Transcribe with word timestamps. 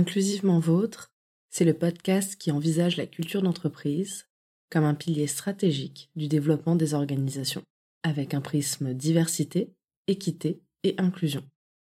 Inclusivement 0.00 0.60
Vôtre, 0.60 1.12
c'est 1.50 1.66
le 1.66 1.74
podcast 1.74 2.36
qui 2.36 2.50
envisage 2.50 2.96
la 2.96 3.06
culture 3.06 3.42
d'entreprise 3.42 4.24
comme 4.70 4.84
un 4.84 4.94
pilier 4.94 5.26
stratégique 5.26 6.08
du 6.16 6.26
développement 6.26 6.74
des 6.74 6.94
organisations, 6.94 7.64
avec 8.02 8.32
un 8.32 8.40
prisme 8.40 8.94
diversité, 8.94 9.74
équité 10.06 10.62
et 10.84 10.94
inclusion. 10.96 11.44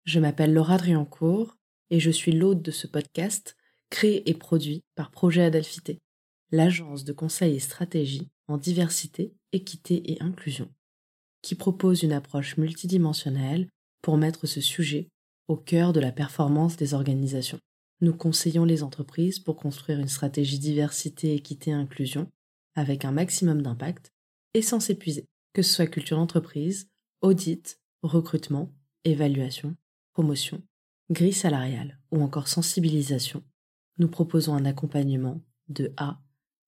Je 0.04 0.20
m'appelle 0.20 0.54
Laura 0.54 0.78
Driancourt 0.78 1.54
et 1.90 2.00
je 2.00 2.10
suis 2.10 2.32
l'hôte 2.32 2.62
de 2.62 2.70
ce 2.70 2.86
podcast 2.86 3.58
créé 3.90 4.26
et 4.30 4.32
produit 4.32 4.80
par 4.94 5.10
Projet 5.10 5.42
Adelphité, 5.42 5.98
l'agence 6.50 7.04
de 7.04 7.12
conseil 7.12 7.56
et 7.56 7.60
stratégie 7.60 8.30
en 8.46 8.56
diversité, 8.56 9.34
équité 9.52 10.12
et 10.12 10.22
inclusion, 10.22 10.72
qui 11.42 11.56
propose 11.56 12.04
une 12.04 12.14
approche 12.14 12.56
multidimensionnelle 12.56 13.68
pour 14.00 14.16
mettre 14.16 14.46
ce 14.46 14.62
sujet 14.62 15.10
au 15.46 15.56
cœur 15.56 15.92
de 15.92 16.00
la 16.00 16.10
performance 16.10 16.78
des 16.78 16.94
organisations. 16.94 17.60
Nous 18.00 18.14
conseillons 18.14 18.64
les 18.64 18.84
entreprises 18.84 19.40
pour 19.40 19.56
construire 19.56 19.98
une 19.98 20.08
stratégie 20.08 20.60
diversité, 20.60 21.34
équité 21.34 21.70
et 21.70 21.74
inclusion 21.74 22.28
avec 22.76 23.04
un 23.04 23.10
maximum 23.10 23.60
d'impact 23.60 24.12
et 24.54 24.62
sans 24.62 24.78
s'épuiser, 24.78 25.24
que 25.52 25.62
ce 25.62 25.74
soit 25.74 25.88
culture 25.88 26.16
d'entreprise, 26.16 26.88
audit, 27.22 27.80
recrutement, 28.02 28.72
évaluation, 29.04 29.74
promotion, 30.12 30.62
grille 31.10 31.32
salariale 31.32 31.98
ou 32.12 32.22
encore 32.22 32.46
sensibilisation. 32.46 33.42
Nous 33.98 34.08
proposons 34.08 34.54
un 34.54 34.64
accompagnement 34.64 35.40
de 35.68 35.92
A 35.96 36.20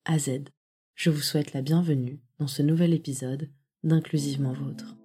à 0.05 0.19
Z. 0.19 0.49
Je 0.97 1.11
vous 1.11 1.21
souhaite 1.21 1.53
la 1.53 1.63
bienvenue 1.63 2.21
dans 2.41 2.49
ce 2.49 2.63
nouvel 2.63 2.93
épisode 2.93 3.49
d'Inclusivement 3.85 4.53
Vôtre. 4.53 4.97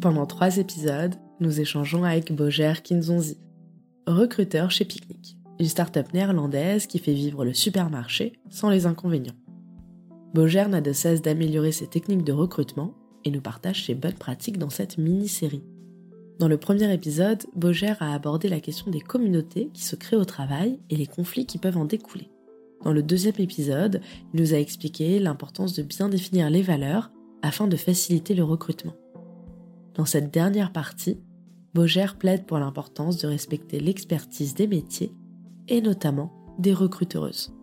Pendant 0.00 0.26
trois 0.26 0.56
épisodes, 0.56 1.14
nous 1.38 1.60
échangeons 1.60 2.02
avec 2.02 2.32
Boger 2.32 2.74
Kinzonzi, 2.82 3.38
recruteur 4.06 4.70
chez 4.70 4.84
Picnic, 4.84 5.36
une 5.60 5.68
start-up 5.68 6.12
néerlandaise 6.12 6.86
qui 6.86 6.98
fait 6.98 7.14
vivre 7.14 7.44
le 7.44 7.54
supermarché 7.54 8.32
sans 8.50 8.70
les 8.70 8.86
inconvénients. 8.86 9.36
Boger 10.34 10.66
n'a 10.68 10.80
de 10.80 10.92
cesse 10.92 11.22
d'améliorer 11.22 11.72
ses 11.72 11.86
techniques 11.86 12.24
de 12.24 12.32
recrutement 12.32 12.94
et 13.24 13.30
nous 13.30 13.40
partage 13.40 13.84
ses 13.84 13.94
bonnes 13.94 14.14
pratiques 14.14 14.58
dans 14.58 14.70
cette 14.70 14.98
mini-série. 14.98 15.62
Dans 16.38 16.48
le 16.48 16.56
premier 16.56 16.92
épisode, 16.92 17.44
Boger 17.54 17.94
a 18.00 18.14
abordé 18.14 18.48
la 18.48 18.60
question 18.60 18.90
des 18.90 19.00
communautés 19.00 19.70
qui 19.72 19.84
se 19.84 19.94
créent 19.94 20.16
au 20.16 20.24
travail 20.24 20.80
et 20.90 20.96
les 20.96 21.06
conflits 21.06 21.46
qui 21.46 21.58
peuvent 21.58 21.76
en 21.76 21.84
découler. 21.84 22.30
Dans 22.82 22.92
le 22.92 23.02
deuxième 23.02 23.38
épisode, 23.38 24.00
il 24.34 24.40
nous 24.40 24.54
a 24.54 24.58
expliqué 24.58 25.20
l'importance 25.20 25.74
de 25.74 25.82
bien 25.82 26.08
définir 26.08 26.50
les 26.50 26.62
valeurs 26.62 27.12
afin 27.42 27.68
de 27.68 27.76
faciliter 27.76 28.34
le 28.34 28.42
recrutement. 28.42 28.94
Dans 29.94 30.06
cette 30.06 30.32
dernière 30.32 30.72
partie, 30.72 31.20
Boger 31.74 32.06
plaide 32.18 32.44
pour 32.44 32.58
l'importance 32.58 33.16
de 33.16 33.26
respecter 33.26 33.80
l'expertise 33.80 34.54
des 34.54 34.66
métiers 34.66 35.14
et 35.68 35.80
notamment 35.80 36.30
des 36.58 36.74
recruteuses. 36.74 37.54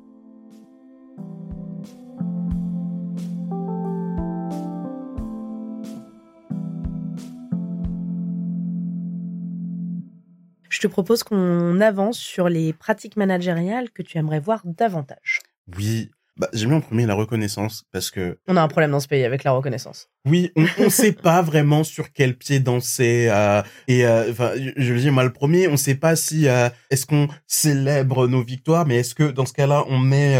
Je 10.69 10.87
te 10.87 10.87
propose 10.87 11.23
qu'on 11.23 11.81
avance 11.81 12.17
sur 12.17 12.49
les 12.49 12.73
pratiques 12.73 13.17
managériales 13.17 13.91
que 13.91 14.01
tu 14.01 14.17
aimerais 14.17 14.39
voir 14.39 14.61
davantage. 14.65 15.41
Oui, 15.77 16.09
bah, 16.39 16.47
j'aime 16.53 16.69
bien 16.69 16.77
en 16.77 16.81
premier 16.81 17.05
la 17.05 17.15
reconnaissance 17.15 17.83
parce 17.91 18.11
que. 18.11 18.39
On 18.47 18.55
a 18.55 18.61
un 18.61 18.69
problème 18.69 18.91
dans 18.91 19.01
ce 19.01 19.09
pays 19.09 19.25
avec 19.25 19.43
la 19.43 19.51
reconnaissance. 19.51 20.07
Oui, 20.25 20.51
on 20.55 20.65
ne 20.85 20.89
sait 20.89 21.11
pas 21.11 21.41
vraiment 21.41 21.83
sur 21.83 22.13
quel 22.13 22.37
pied 22.37 22.61
danser. 22.61 23.27
Euh, 23.29 23.61
et 23.89 24.05
euh, 24.05 24.31
enfin, 24.31 24.51
je 24.55 24.93
le 24.93 24.99
dis 25.01 25.11
moi 25.11 25.25
le 25.25 25.33
premier, 25.33 25.67
on 25.67 25.73
ne 25.73 25.77
sait 25.77 25.95
pas 25.95 26.15
si 26.15 26.47
euh, 26.47 26.69
est-ce 26.89 27.05
qu'on 27.05 27.27
célèbre 27.45 28.27
nos 28.27 28.41
victoires, 28.41 28.85
mais 28.85 28.95
est-ce 28.95 29.15
que 29.15 29.25
dans 29.25 29.45
ce 29.45 29.51
cas-là 29.51 29.83
on 29.89 29.99
met 29.99 30.39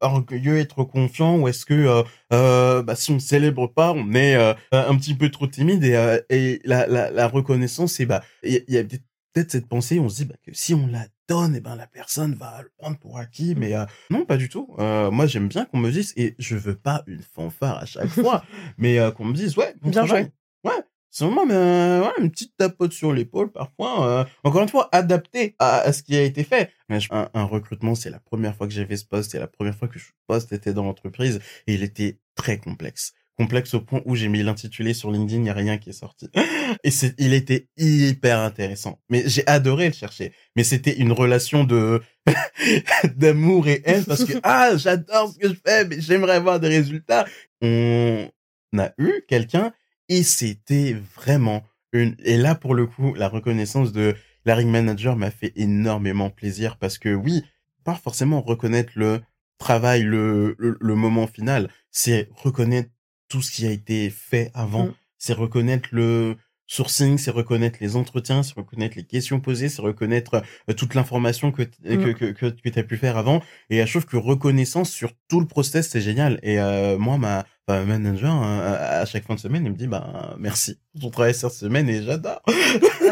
orgueilleux, 0.00 0.58
être 0.58 0.84
confiant, 0.84 1.36
ou 1.36 1.48
est-ce 1.48 1.66
que 1.66 2.04
bah, 2.30 2.94
si 2.94 3.10
on 3.10 3.18
célèbre 3.18 3.66
pas, 3.66 3.92
on 3.92 4.14
est 4.14 4.36
un 4.70 4.96
petit 4.96 5.14
peu 5.14 5.30
trop 5.30 5.48
timide 5.48 5.82
et, 5.82 6.20
et 6.30 6.60
la, 6.64 6.86
la, 6.86 7.10
la 7.10 7.26
reconnaissance, 7.26 7.94
c'est 7.94 8.06
bah 8.06 8.22
il 8.44 8.62
y, 8.68 8.78
a 8.78 8.84
peut-être 8.84 9.50
cette 9.50 9.68
pensée, 9.68 9.98
on 9.98 10.08
se 10.08 10.22
dit 10.22 10.24
bah, 10.26 10.36
que 10.46 10.52
si 10.54 10.74
on 10.74 10.86
la 10.86 11.06
et 11.30 11.56
eh 11.56 11.60
ben 11.60 11.76
la 11.76 11.86
personne 11.86 12.34
va 12.34 12.60
le 12.62 12.70
prendre 12.76 12.98
pour 12.98 13.18
acquis. 13.18 13.54
Mais 13.56 13.74
euh, 13.74 13.84
non, 14.10 14.24
pas 14.24 14.36
du 14.36 14.48
tout. 14.48 14.74
Euh, 14.78 15.10
moi, 15.10 15.26
j'aime 15.26 15.48
bien 15.48 15.64
qu'on 15.64 15.78
me 15.78 15.90
dise, 15.90 16.12
et 16.16 16.34
je 16.38 16.56
veux 16.56 16.74
pas 16.74 17.04
une 17.06 17.22
fanfare 17.22 17.78
à 17.78 17.86
chaque 17.86 18.08
fois, 18.08 18.44
mais 18.78 18.98
euh, 18.98 19.10
qu'on 19.12 19.24
me 19.24 19.32
dise, 19.32 19.56
ouais, 19.56 19.74
bien 19.82 20.06
joué. 20.06 20.26
Ouais, 20.64 20.72
c'est 21.10 21.24
vraiment 21.24 21.46
mais, 21.46 21.54
ouais, 21.54 22.12
une 22.22 22.30
petite 22.30 22.56
tapote 22.56 22.92
sur 22.92 23.12
l'épaule 23.12 23.50
parfois. 23.52 24.26
encore 24.44 24.62
une 24.62 24.68
fois, 24.68 24.88
adapté 24.92 25.54
à, 25.58 25.92
ce 25.92 26.02
qui 26.02 26.16
a 26.16 26.22
été 26.22 26.42
fait. 26.42 26.72
Un, 26.88 27.28
un 27.32 27.44
recrutement, 27.44 27.94
c'est 27.94 28.10
la 28.10 28.20
première 28.20 28.56
fois 28.56 28.66
que 28.66 28.72
j'ai 28.72 28.84
fait 28.84 28.96
ce 28.96 29.06
poste, 29.06 29.30
c'est 29.30 29.38
la 29.38 29.46
première 29.46 29.76
fois 29.76 29.88
que 29.88 29.98
je 29.98 30.06
poste 30.26 30.52
était 30.52 30.74
dans 30.74 30.84
l'entreprise, 30.84 31.40
et 31.66 31.74
il 31.74 31.82
était 31.82 32.18
très 32.34 32.58
complexe 32.58 33.14
complexe 33.40 33.72
au 33.72 33.80
point 33.80 34.02
où 34.04 34.16
j'ai 34.16 34.28
mis 34.28 34.42
l'intitulé 34.42 34.92
sur 34.92 35.10
LinkedIn, 35.10 35.40
il 35.40 35.44
n'y 35.44 35.48
a 35.48 35.54
rien 35.54 35.78
qui 35.78 35.88
est 35.88 35.94
sorti. 35.94 36.28
Et 36.84 36.90
c'est, 36.90 37.14
il 37.16 37.32
était 37.32 37.68
hyper 37.78 38.38
intéressant. 38.38 39.00
Mais 39.08 39.22
j'ai 39.26 39.46
adoré 39.46 39.86
le 39.86 39.94
chercher. 39.94 40.34
Mais 40.56 40.62
c'était 40.62 40.98
une 40.98 41.12
relation 41.12 41.64
de, 41.64 42.02
d'amour 43.16 43.66
et 43.66 43.80
haine 43.86 44.04
parce 44.04 44.26
que, 44.26 44.34
ah, 44.42 44.76
j'adore 44.76 45.32
ce 45.32 45.38
que 45.38 45.48
je 45.48 45.54
fais, 45.66 45.86
mais 45.86 46.02
j'aimerais 46.02 46.34
avoir 46.34 46.60
des 46.60 46.68
résultats. 46.68 47.24
On 47.62 48.28
a 48.76 48.92
eu 48.98 49.22
quelqu'un 49.26 49.72
et 50.10 50.22
c'était 50.22 50.94
vraiment 51.16 51.64
une, 51.94 52.16
et 52.22 52.36
là, 52.36 52.54
pour 52.54 52.74
le 52.74 52.86
coup, 52.86 53.14
la 53.14 53.28
reconnaissance 53.28 53.90
de 53.92 54.16
la 54.44 54.54
ring 54.54 54.70
manager 54.70 55.16
m'a 55.16 55.30
fait 55.30 55.52
énormément 55.56 56.28
plaisir 56.28 56.76
parce 56.76 56.98
que 56.98 57.14
oui, 57.14 57.42
pas 57.84 57.94
forcément 57.94 58.42
reconnaître 58.42 58.92
le 58.96 59.22
travail, 59.56 60.02
le, 60.02 60.56
le 60.58 60.94
moment 60.94 61.26
final, 61.26 61.70
c'est 61.90 62.28
reconnaître 62.36 62.90
tout 63.30 63.40
ce 63.40 63.50
qui 63.50 63.66
a 63.66 63.70
été 63.70 64.10
fait 64.10 64.50
avant. 64.52 64.88
Mm. 64.88 64.94
C'est 65.16 65.32
reconnaître 65.32 65.88
le 65.92 66.36
sourcing, 66.66 67.16
c'est 67.16 67.30
reconnaître 67.30 67.78
les 67.80 67.96
entretiens, 67.96 68.42
c'est 68.42 68.54
reconnaître 68.54 68.96
les 68.96 69.04
questions 69.04 69.40
posées, 69.40 69.68
c'est 69.68 69.82
reconnaître 69.82 70.42
euh, 70.68 70.74
toute 70.74 70.94
l'information 70.94 71.50
que, 71.50 71.62
mm. 71.62 71.68
que, 71.84 72.10
que, 72.32 72.46
que, 72.50 72.68
tu 72.68 72.78
as 72.78 72.82
pu 72.82 72.98
faire 72.98 73.16
avant. 73.16 73.42
Et 73.70 73.84
je 73.84 73.90
trouve 73.90 74.06
que 74.06 74.18
reconnaissance 74.18 74.90
sur 74.90 75.12
tout 75.28 75.40
le 75.40 75.46
process, 75.46 75.88
c'est 75.88 76.02
génial. 76.02 76.38
Et 76.42 76.60
euh, 76.60 76.98
moi, 76.98 77.16
ma, 77.16 77.44
manager, 77.68 78.32
hein, 78.32 78.60
à 78.60 79.06
chaque 79.06 79.24
fin 79.24 79.36
de 79.36 79.40
semaine, 79.40 79.64
il 79.64 79.70
me 79.70 79.76
dit, 79.76 79.86
bah, 79.86 80.34
merci 80.38 80.76
pour 80.92 81.02
ton 81.02 81.10
travail 81.10 81.34
cette 81.34 81.52
semaine 81.52 81.88
et 81.88 82.02
j'adore. 82.02 82.42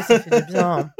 ça 0.06 0.18
fait 0.18 0.46
bien. 0.46 0.90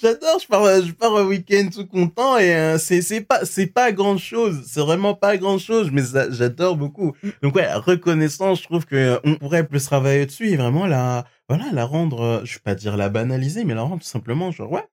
J'adore, 0.00 0.38
je 0.40 0.46
pars, 0.46 0.82
je 0.82 0.92
pars 0.92 1.16
un 1.16 1.24
week-end 1.24 1.68
tout 1.72 1.86
content 1.86 2.38
et 2.38 2.54
euh, 2.54 2.78
c'est 2.78 3.02
c'est 3.02 3.20
pas 3.20 3.44
c'est 3.44 3.66
pas 3.66 3.92
grand 3.92 4.18
chose, 4.18 4.64
c'est 4.66 4.80
vraiment 4.80 5.14
pas 5.14 5.36
grand 5.36 5.58
chose, 5.58 5.90
mais 5.90 6.02
j'adore 6.30 6.76
beaucoup. 6.76 7.14
Donc 7.42 7.54
ouais, 7.54 7.72
reconnaissance, 7.74 8.60
je 8.60 8.64
trouve 8.64 8.86
que 8.86 8.96
euh, 8.96 9.18
on 9.24 9.36
pourrait 9.36 9.66
plus 9.66 9.84
travailler 9.84 10.26
dessus 10.26 10.48
et 10.48 10.56
vraiment 10.56 10.86
la 10.86 11.26
voilà 11.48 11.66
la 11.72 11.84
rendre, 11.84 12.20
euh, 12.20 12.44
je 12.44 12.54
vais 12.54 12.60
pas 12.60 12.74
dire 12.74 12.96
la 12.96 13.08
banaliser, 13.08 13.64
mais 13.64 13.74
la 13.74 13.82
rendre 13.82 14.02
tout 14.02 14.08
simplement 14.08 14.50
genre 14.50 14.72
ouais, 14.72 14.84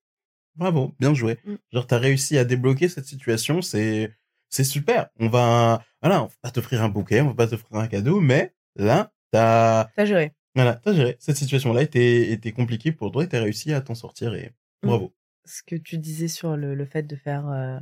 bravo, 0.56 0.94
bien 1.00 1.14
joué. 1.14 1.38
Mm. 1.46 1.56
Genre 1.74 1.88
t'as 1.88 2.00
réussi 2.00 2.38
à 2.38 2.46
débloquer 2.46 2.90
cette 2.90 3.06
situation, 3.06 3.62
c'est 3.62 4.12
c'est 4.50 4.64
super. 4.64 5.10
On 5.20 5.30
va 5.30 5.84
voilà, 6.02 6.24
on 6.24 6.26
va 6.28 6.34
pas 6.42 6.52
t'offrir 6.52 6.84
un 6.84 6.90
bouquet, 6.90 7.22
on 7.22 7.28
va 7.28 7.34
pas 7.34 7.48
t'offrir 7.48 7.80
un 7.80 7.88
cadeau, 7.88 8.20
mais 8.22 8.54
là 8.76 9.12
t'as 9.32 9.86
t'as 9.96 10.06
géré. 10.06 10.34
Voilà, 10.56 10.76
t'as 10.76 10.94
géré. 10.94 11.18
Cette 11.20 11.38
situation-là 11.38 11.84
était, 11.84 12.32
était 12.32 12.52
compliquée 12.52 12.92
pour 12.92 13.12
toi 13.12 13.24
et 13.24 13.28
t'as 13.30 13.42
réussi 13.42 13.74
à 13.74 13.82
t'en 13.82 13.94
sortir 13.96 14.34
et. 14.34 14.54
Bravo. 14.84 15.14
Ce 15.46 15.64
que 15.64 15.76
tu 15.76 15.98
disais 15.98 16.28
sur 16.28 16.58
le, 16.58 16.86
fait 16.86 17.04
de 17.04 17.16
faire 17.16 17.82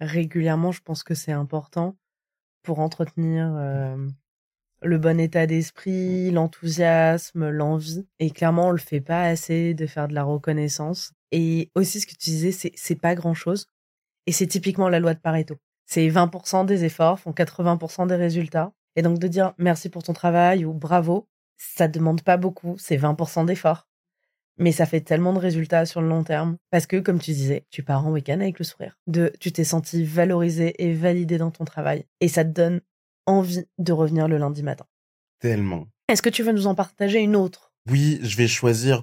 régulièrement, 0.00 0.72
je 0.72 0.80
pense 0.80 1.02
que 1.02 1.14
c'est 1.14 1.32
important 1.32 1.96
pour 2.62 2.78
entretenir 2.78 3.52
le 4.82 4.98
bon 4.98 5.18
état 5.20 5.46
d'esprit, 5.46 6.30
l'enthousiasme, 6.30 7.48
l'envie. 7.50 8.06
Et 8.18 8.30
clairement, 8.30 8.68
on 8.68 8.70
le 8.70 8.78
fait 8.78 9.00
pas 9.00 9.24
assez 9.24 9.74
de 9.74 9.86
faire 9.86 10.08
de 10.08 10.14
la 10.14 10.24
reconnaissance. 10.24 11.12
Et 11.32 11.70
aussi, 11.74 12.00
ce 12.00 12.06
que 12.06 12.12
tu 12.12 12.30
disais, 12.30 12.52
c'est, 12.52 12.72
c'est 12.76 12.96
pas 12.96 13.14
grand 13.14 13.34
chose. 13.34 13.66
Et 14.26 14.32
c'est 14.32 14.46
typiquement 14.46 14.88
la 14.88 15.00
loi 15.00 15.14
de 15.14 15.20
Pareto. 15.20 15.56
C'est 15.86 16.08
20% 16.08 16.66
des 16.66 16.84
efforts 16.84 17.18
font 17.18 17.32
80% 17.32 18.06
des 18.06 18.14
résultats. 18.14 18.72
Et 18.96 19.02
donc 19.02 19.18
de 19.18 19.28
dire 19.28 19.54
merci 19.58 19.88
pour 19.88 20.02
ton 20.02 20.12
travail 20.12 20.64
ou 20.64 20.72
bravo, 20.72 21.28
ça 21.56 21.88
demande 21.88 22.22
pas 22.22 22.36
beaucoup, 22.36 22.76
c'est 22.78 22.96
20% 22.96 23.46
d'efforts 23.46 23.88
mais 24.60 24.72
ça 24.72 24.86
fait 24.86 25.00
tellement 25.00 25.32
de 25.32 25.38
résultats 25.38 25.86
sur 25.86 26.00
le 26.00 26.08
long 26.08 26.22
terme. 26.22 26.56
Parce 26.70 26.86
que, 26.86 26.98
comme 26.98 27.18
tu 27.18 27.32
disais, 27.32 27.64
tu 27.70 27.82
pars 27.82 28.06
en 28.06 28.12
week-end 28.12 28.40
avec 28.40 28.58
le 28.58 28.64
sourire. 28.64 28.96
De, 29.06 29.32
tu 29.40 29.50
t'es 29.50 29.64
senti 29.64 30.04
valorisé 30.04 30.74
et 30.78 30.92
validé 30.92 31.38
dans 31.38 31.50
ton 31.50 31.64
travail. 31.64 32.04
Et 32.20 32.28
ça 32.28 32.44
te 32.44 32.50
donne 32.50 32.80
envie 33.26 33.64
de 33.78 33.92
revenir 33.92 34.28
le 34.28 34.36
lundi 34.36 34.62
matin. 34.62 34.86
Tellement. 35.40 35.88
Est-ce 36.08 36.22
que 36.22 36.28
tu 36.28 36.42
veux 36.42 36.52
nous 36.52 36.66
en 36.66 36.74
partager 36.74 37.20
une 37.20 37.36
autre? 37.36 37.72
Oui, 37.90 38.20
je 38.22 38.36
vais 38.36 38.48
choisir. 38.48 39.02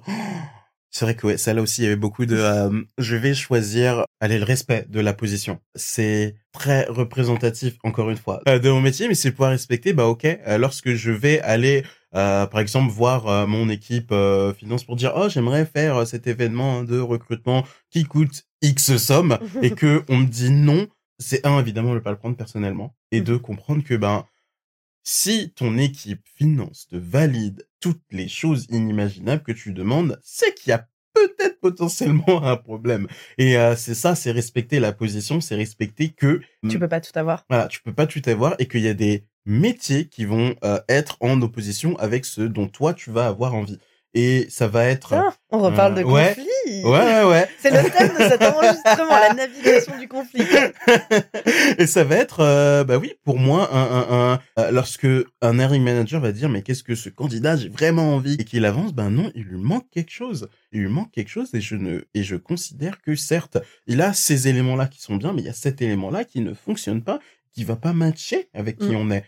C'est 0.90 1.04
vrai 1.04 1.14
que 1.14 1.26
ouais, 1.26 1.36
ça 1.36 1.52
là 1.52 1.60
aussi 1.60 1.82
il 1.82 1.84
y 1.84 1.86
avait 1.86 1.96
beaucoup 1.96 2.24
de. 2.24 2.36
Euh, 2.36 2.82
je 2.96 3.16
vais 3.16 3.34
choisir, 3.34 4.04
allez, 4.20 4.38
le 4.38 4.44
respect 4.44 4.86
de 4.88 5.00
la 5.00 5.12
position. 5.12 5.60
C'est 5.74 6.36
très 6.52 6.84
représentatif 6.86 7.74
encore 7.84 8.08
une 8.08 8.16
fois 8.16 8.40
euh, 8.48 8.58
de 8.58 8.70
mon 8.70 8.80
métier, 8.80 9.06
mais 9.06 9.14
c'est 9.14 9.32
pouvoir 9.32 9.50
respecter. 9.50 9.92
Bah 9.92 10.06
ok, 10.06 10.24
euh, 10.24 10.56
lorsque 10.56 10.94
je 10.94 11.10
vais 11.10 11.40
aller 11.40 11.84
euh, 12.14 12.46
par 12.46 12.60
exemple, 12.60 12.90
voir 12.90 13.26
euh, 13.26 13.46
mon 13.46 13.68
équipe 13.68 14.12
euh, 14.12 14.54
finance 14.54 14.84
pour 14.84 14.96
dire 14.96 15.12
oh 15.16 15.28
j'aimerais 15.28 15.66
faire 15.66 16.06
cet 16.06 16.26
événement 16.26 16.82
de 16.82 16.98
recrutement 16.98 17.66
qui 17.90 18.04
coûte 18.04 18.46
X 18.62 18.96
somme 18.96 19.38
et 19.62 19.70
que 19.70 20.04
on 20.08 20.18
me 20.18 20.26
dit 20.26 20.50
non, 20.50 20.86
c'est 21.18 21.46
un 21.46 21.58
évidemment 21.60 21.94
ne 21.94 21.98
pas 21.98 22.10
le 22.10 22.16
prendre 22.16 22.36
personnellement 22.36 22.94
et 23.10 23.20
deux 23.20 23.38
comprendre 23.38 23.84
que 23.84 23.94
ben 23.94 24.24
si 25.04 25.52
ton 25.54 25.76
équipe 25.76 26.22
finance 26.34 26.86
te 26.88 26.96
valide 26.96 27.66
toutes 27.80 28.02
les 28.10 28.28
choses 28.28 28.66
inimaginables 28.70 29.42
que 29.42 29.52
tu 29.52 29.72
demandes, 29.72 30.18
c'est 30.22 30.54
qu'il 30.54 30.70
y 30.70 30.72
a 30.72 30.86
peut-être 31.14 31.60
potentiellement 31.60 32.42
un 32.44 32.56
problème. 32.56 33.06
Et 33.38 33.56
c'est 33.76 33.94
ça, 33.94 34.14
c'est 34.14 34.30
respecter 34.30 34.80
la 34.80 34.92
position, 34.92 35.40
c'est 35.40 35.54
respecter 35.54 36.10
que 36.10 36.42
tu 36.68 36.78
peux 36.78 36.88
pas 36.88 37.00
tout 37.00 37.18
avoir. 37.18 37.46
Voilà, 37.48 37.68
tu 37.68 37.80
peux 37.80 37.94
pas 37.94 38.06
tout 38.06 38.20
avoir 38.26 38.54
et 38.58 38.66
qu'il 38.66 38.82
y 38.82 38.88
a 38.88 38.92
des 38.92 39.24
métiers 39.48 40.06
qui 40.06 40.26
vont 40.26 40.54
euh, 40.62 40.78
être 40.88 41.16
en 41.20 41.40
opposition 41.42 41.98
avec 41.98 42.24
ceux 42.24 42.48
dont 42.48 42.68
toi 42.68 42.94
tu 42.94 43.10
vas 43.10 43.26
avoir 43.26 43.54
envie. 43.54 43.78
Et 44.14 44.46
ça 44.48 44.68
va 44.68 44.86
être. 44.86 45.14
on 45.50 45.58
reparle 45.58 45.94
de 45.94 46.00
euh, 46.00 46.04
conflit. 46.04 46.84
Ouais, 46.84 47.24
ouais, 47.24 47.48
C'est 47.58 47.70
le 47.70 47.90
thème 47.90 48.16
de 48.18 48.28
cet 48.28 48.42
enregistrement, 48.42 49.10
la 49.10 49.34
navigation 49.34 49.98
du 49.98 50.08
conflit. 50.08 50.42
et 51.78 51.86
ça 51.86 52.04
va 52.04 52.16
être, 52.16 52.40
euh, 52.40 52.84
bah 52.84 52.96
oui, 52.96 53.14
pour 53.24 53.38
moi, 53.38 53.68
un, 53.72 54.40
un, 54.56 54.70
lorsque 54.70 55.06
un 55.42 55.58
hiring 55.58 55.82
manager 55.82 56.20
va 56.20 56.32
dire, 56.32 56.48
mais 56.48 56.62
qu'est-ce 56.62 56.82
que 56.82 56.94
ce 56.94 57.10
candidat, 57.10 57.56
j'ai 57.56 57.68
vraiment 57.68 58.14
envie, 58.14 58.36
et 58.38 58.44
qu'il 58.44 58.64
avance, 58.64 58.94
ben 58.94 59.10
non, 59.10 59.30
il 59.34 59.44
lui 59.44 59.58
manque 59.58 59.88
quelque 59.90 60.12
chose. 60.12 60.48
Il 60.72 60.80
lui 60.80 60.88
manque 60.88 61.12
quelque 61.12 61.30
chose, 61.30 61.50
et 61.54 61.60
je 61.60 61.76
ne, 61.76 62.00
et 62.14 62.22
je 62.22 62.36
considère 62.36 63.02
que 63.02 63.14
certes, 63.14 63.58
il 63.86 64.00
a 64.00 64.14
ces 64.14 64.48
éléments-là 64.48 64.86
qui 64.86 65.02
sont 65.02 65.16
bien, 65.16 65.32
mais 65.32 65.42
il 65.42 65.46
y 65.46 65.50
a 65.50 65.54
cet 65.54 65.82
élément-là 65.82 66.24
qui 66.24 66.40
ne 66.40 66.54
fonctionne 66.54 67.02
pas, 67.02 67.20
qui 67.52 67.64
va 67.64 67.76
pas 67.76 67.92
matcher 67.92 68.48
avec 68.54 68.78
qui 68.78 68.90
mm. 68.90 68.96
on 68.96 69.10
est. 69.10 69.24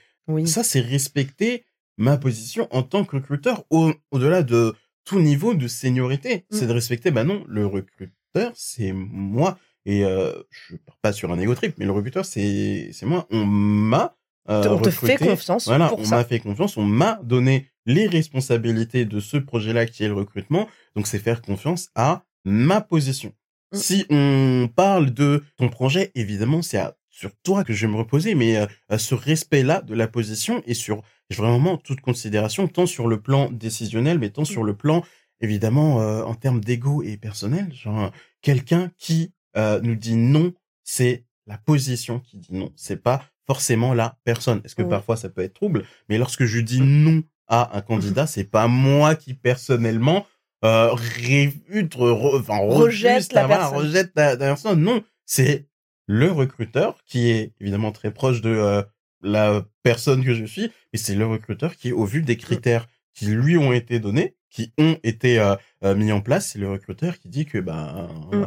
Ça, 0.46 0.62
c'est 0.62 0.80
respecter 0.80 1.64
ma 1.98 2.16
position 2.16 2.68
en 2.70 2.82
tant 2.82 3.04
que 3.04 3.16
recruteur 3.16 3.64
au, 3.70 3.92
au-delà 4.10 4.42
de 4.42 4.74
tout 5.04 5.20
niveau 5.20 5.54
de 5.54 5.68
seniorité. 5.68 6.46
C'est 6.50 6.66
de 6.66 6.72
respecter, 6.72 7.10
bah 7.10 7.24
non, 7.24 7.44
le 7.48 7.66
recruteur, 7.66 8.52
c'est 8.54 8.92
moi. 8.92 9.58
Et 9.86 10.04
euh, 10.04 10.32
je 10.50 10.76
pars 10.76 10.98
pas 11.02 11.12
sur 11.12 11.32
un 11.32 11.38
ego 11.38 11.54
trip, 11.54 11.74
mais 11.78 11.84
le 11.84 11.92
recruteur, 11.92 12.24
c'est, 12.24 12.92
moi. 13.02 13.26
On 13.30 13.44
m'a 13.44 14.16
euh, 14.48 14.68
on 14.68 14.80
te 14.80 14.90
fait 14.90 15.16
confiance. 15.16 15.66
Voilà, 15.66 15.92
on 15.94 16.06
m'a 16.06 16.24
fait 16.24 16.40
confiance, 16.40 16.76
on 16.76 16.84
m'a 16.84 17.20
donné 17.22 17.68
les 17.86 18.06
responsabilités 18.06 19.04
de 19.04 19.20
ce 19.20 19.36
projet-là 19.36 19.86
qui 19.86 20.04
est 20.04 20.08
le 20.08 20.14
recrutement. 20.14 20.68
Donc, 20.96 21.06
c'est 21.06 21.18
faire 21.18 21.42
confiance 21.42 21.90
à 21.94 22.24
ma 22.44 22.80
position. 22.80 23.32
Mmh. 23.72 23.76
Si 23.76 24.06
on 24.10 24.68
parle 24.74 25.12
de 25.12 25.44
ton 25.56 25.68
projet, 25.68 26.10
évidemment, 26.14 26.62
c'est 26.62 26.78
à 26.78 26.96
sur 27.20 27.36
toi 27.42 27.64
que 27.64 27.74
je 27.74 27.86
vais 27.86 27.92
me 27.92 27.98
reposer, 27.98 28.34
mais 28.34 28.56
euh, 28.56 28.96
ce 28.96 29.14
respect-là 29.14 29.82
de 29.82 29.94
la 29.94 30.08
position 30.08 30.62
et 30.66 30.72
sur 30.72 31.02
vraiment 31.30 31.76
toute 31.76 32.00
considération, 32.00 32.66
tant 32.66 32.86
sur 32.86 33.08
le 33.08 33.20
plan 33.20 33.50
décisionnel, 33.50 34.18
mais 34.18 34.30
tant 34.30 34.42
mmh. 34.42 34.46
sur 34.46 34.64
le 34.64 34.74
plan, 34.74 35.04
évidemment, 35.42 36.00
euh, 36.00 36.22
en 36.22 36.34
termes 36.34 36.62
d'ego 36.62 37.02
et 37.02 37.18
personnel. 37.18 37.70
Genre, 37.74 38.10
quelqu'un 38.40 38.90
qui 38.96 39.34
euh, 39.58 39.80
nous 39.82 39.96
dit 39.96 40.16
non, 40.16 40.54
c'est 40.82 41.26
la 41.46 41.58
position 41.58 42.20
qui 42.20 42.38
dit 42.38 42.54
non. 42.54 42.72
C'est 42.74 43.02
pas 43.02 43.22
forcément 43.46 43.92
la 43.92 44.16
personne. 44.24 44.62
Est-ce 44.64 44.74
que 44.74 44.82
parfois 44.82 45.18
ça 45.18 45.28
peut 45.28 45.42
être 45.42 45.54
trouble, 45.54 45.84
mais 46.08 46.16
lorsque 46.16 46.46
je 46.46 46.58
dis 46.58 46.80
non 46.80 47.22
à 47.48 47.76
un 47.76 47.82
candidat, 47.82 48.26
c'est 48.26 48.44
pas 48.44 48.66
moi 48.66 49.14
qui 49.14 49.34
personnellement 49.34 50.24
euh, 50.64 50.90
enfin, 50.92 52.58
rejette, 52.58 53.32
la, 53.34 53.46
personne. 53.46 53.76
rejette 53.76 54.12
la 54.14 54.36
personne. 54.38 54.80
Non, 54.80 55.02
c'est 55.26 55.69
le 56.06 56.30
recruteur 56.30 57.02
qui 57.04 57.30
est 57.30 57.54
évidemment 57.60 57.92
très 57.92 58.12
proche 58.12 58.40
de 58.40 58.50
euh, 58.50 58.82
la 59.22 59.64
personne 59.82 60.24
que 60.24 60.34
je 60.34 60.44
suis, 60.44 60.70
mais 60.92 60.98
c'est 60.98 61.14
le 61.14 61.26
recruteur 61.26 61.76
qui, 61.76 61.92
au 61.92 62.04
vu 62.04 62.22
des 62.22 62.34
mmh. 62.34 62.38
critères 62.38 62.88
qui 63.14 63.26
lui 63.26 63.56
ont 63.56 63.72
été 63.72 64.00
donnés, 64.00 64.36
qui 64.50 64.72
ont 64.78 64.98
été 65.02 65.38
euh, 65.38 65.54
euh, 65.84 65.94
mis 65.94 66.12
en 66.12 66.20
place, 66.20 66.48
c'est 66.48 66.58
le 66.58 66.70
recruteur 66.70 67.18
qui 67.18 67.28
dit 67.28 67.46
que 67.46 67.58
ben 67.58 68.08
mmh. 68.32 68.46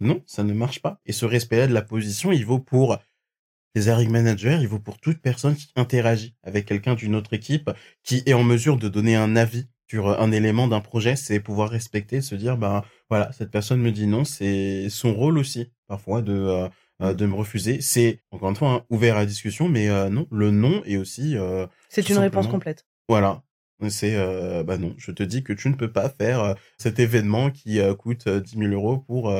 non, 0.00 0.22
ça 0.26 0.44
ne 0.44 0.52
marche 0.52 0.82
pas. 0.82 1.00
Et 1.06 1.12
ce 1.12 1.24
respect-là 1.24 1.66
de 1.66 1.74
la 1.74 1.82
position, 1.82 2.32
il 2.32 2.44
vaut 2.44 2.60
pour 2.60 2.98
les 3.74 3.86
hiring 3.86 4.10
managers, 4.10 4.58
il 4.60 4.68
vaut 4.68 4.80
pour 4.80 4.98
toute 4.98 5.18
personne 5.18 5.54
qui 5.54 5.70
interagit 5.76 6.34
avec 6.42 6.66
quelqu'un 6.66 6.94
d'une 6.94 7.14
autre 7.14 7.32
équipe, 7.34 7.70
qui 8.02 8.22
est 8.26 8.34
en 8.34 8.42
mesure 8.42 8.76
de 8.76 8.88
donner 8.88 9.14
un 9.16 9.36
avis 9.36 9.68
sur 9.88 10.20
un 10.20 10.30
élément 10.30 10.68
d'un 10.68 10.80
projet, 10.80 11.16
c'est 11.16 11.40
pouvoir 11.40 11.70
respecter, 11.70 12.20
se 12.20 12.36
dire 12.36 12.56
ben 12.56 12.84
voilà, 13.08 13.32
cette 13.32 13.50
personne 13.50 13.80
me 13.80 13.90
dit 13.90 14.06
non, 14.06 14.24
c'est 14.24 14.88
son 14.88 15.12
rôle 15.12 15.36
aussi 15.36 15.72
parfois 15.90 16.22
de 16.22 16.68
euh, 17.02 17.14
de 17.14 17.24
me 17.24 17.34
refuser. 17.34 17.80
C'est, 17.80 18.20
encore 18.30 18.50
une 18.50 18.56
fois, 18.56 18.72
hein, 18.72 18.84
ouvert 18.90 19.16
à 19.16 19.20
la 19.20 19.26
discussion, 19.26 19.70
mais 19.70 19.88
euh, 19.88 20.10
non, 20.10 20.26
le 20.30 20.50
non 20.50 20.82
est 20.84 20.98
aussi... 20.98 21.34
Euh, 21.34 21.66
c'est 21.88 22.10
une 22.10 22.18
réponse 22.18 22.46
complète. 22.46 22.86
Voilà. 23.08 23.42
C'est, 23.88 24.14
bah 24.64 24.76
non, 24.76 24.94
je 24.98 25.10
te 25.10 25.22
dis 25.22 25.42
que 25.42 25.54
tu 25.54 25.70
ne 25.70 25.74
peux 25.74 25.90
pas 25.90 26.10
faire 26.10 26.54
cet 26.76 26.98
événement 26.98 27.50
qui 27.50 27.80
coûte 27.98 28.28
10 28.28 28.58
000 28.58 28.72
euros 28.72 28.98
pour 28.98 29.34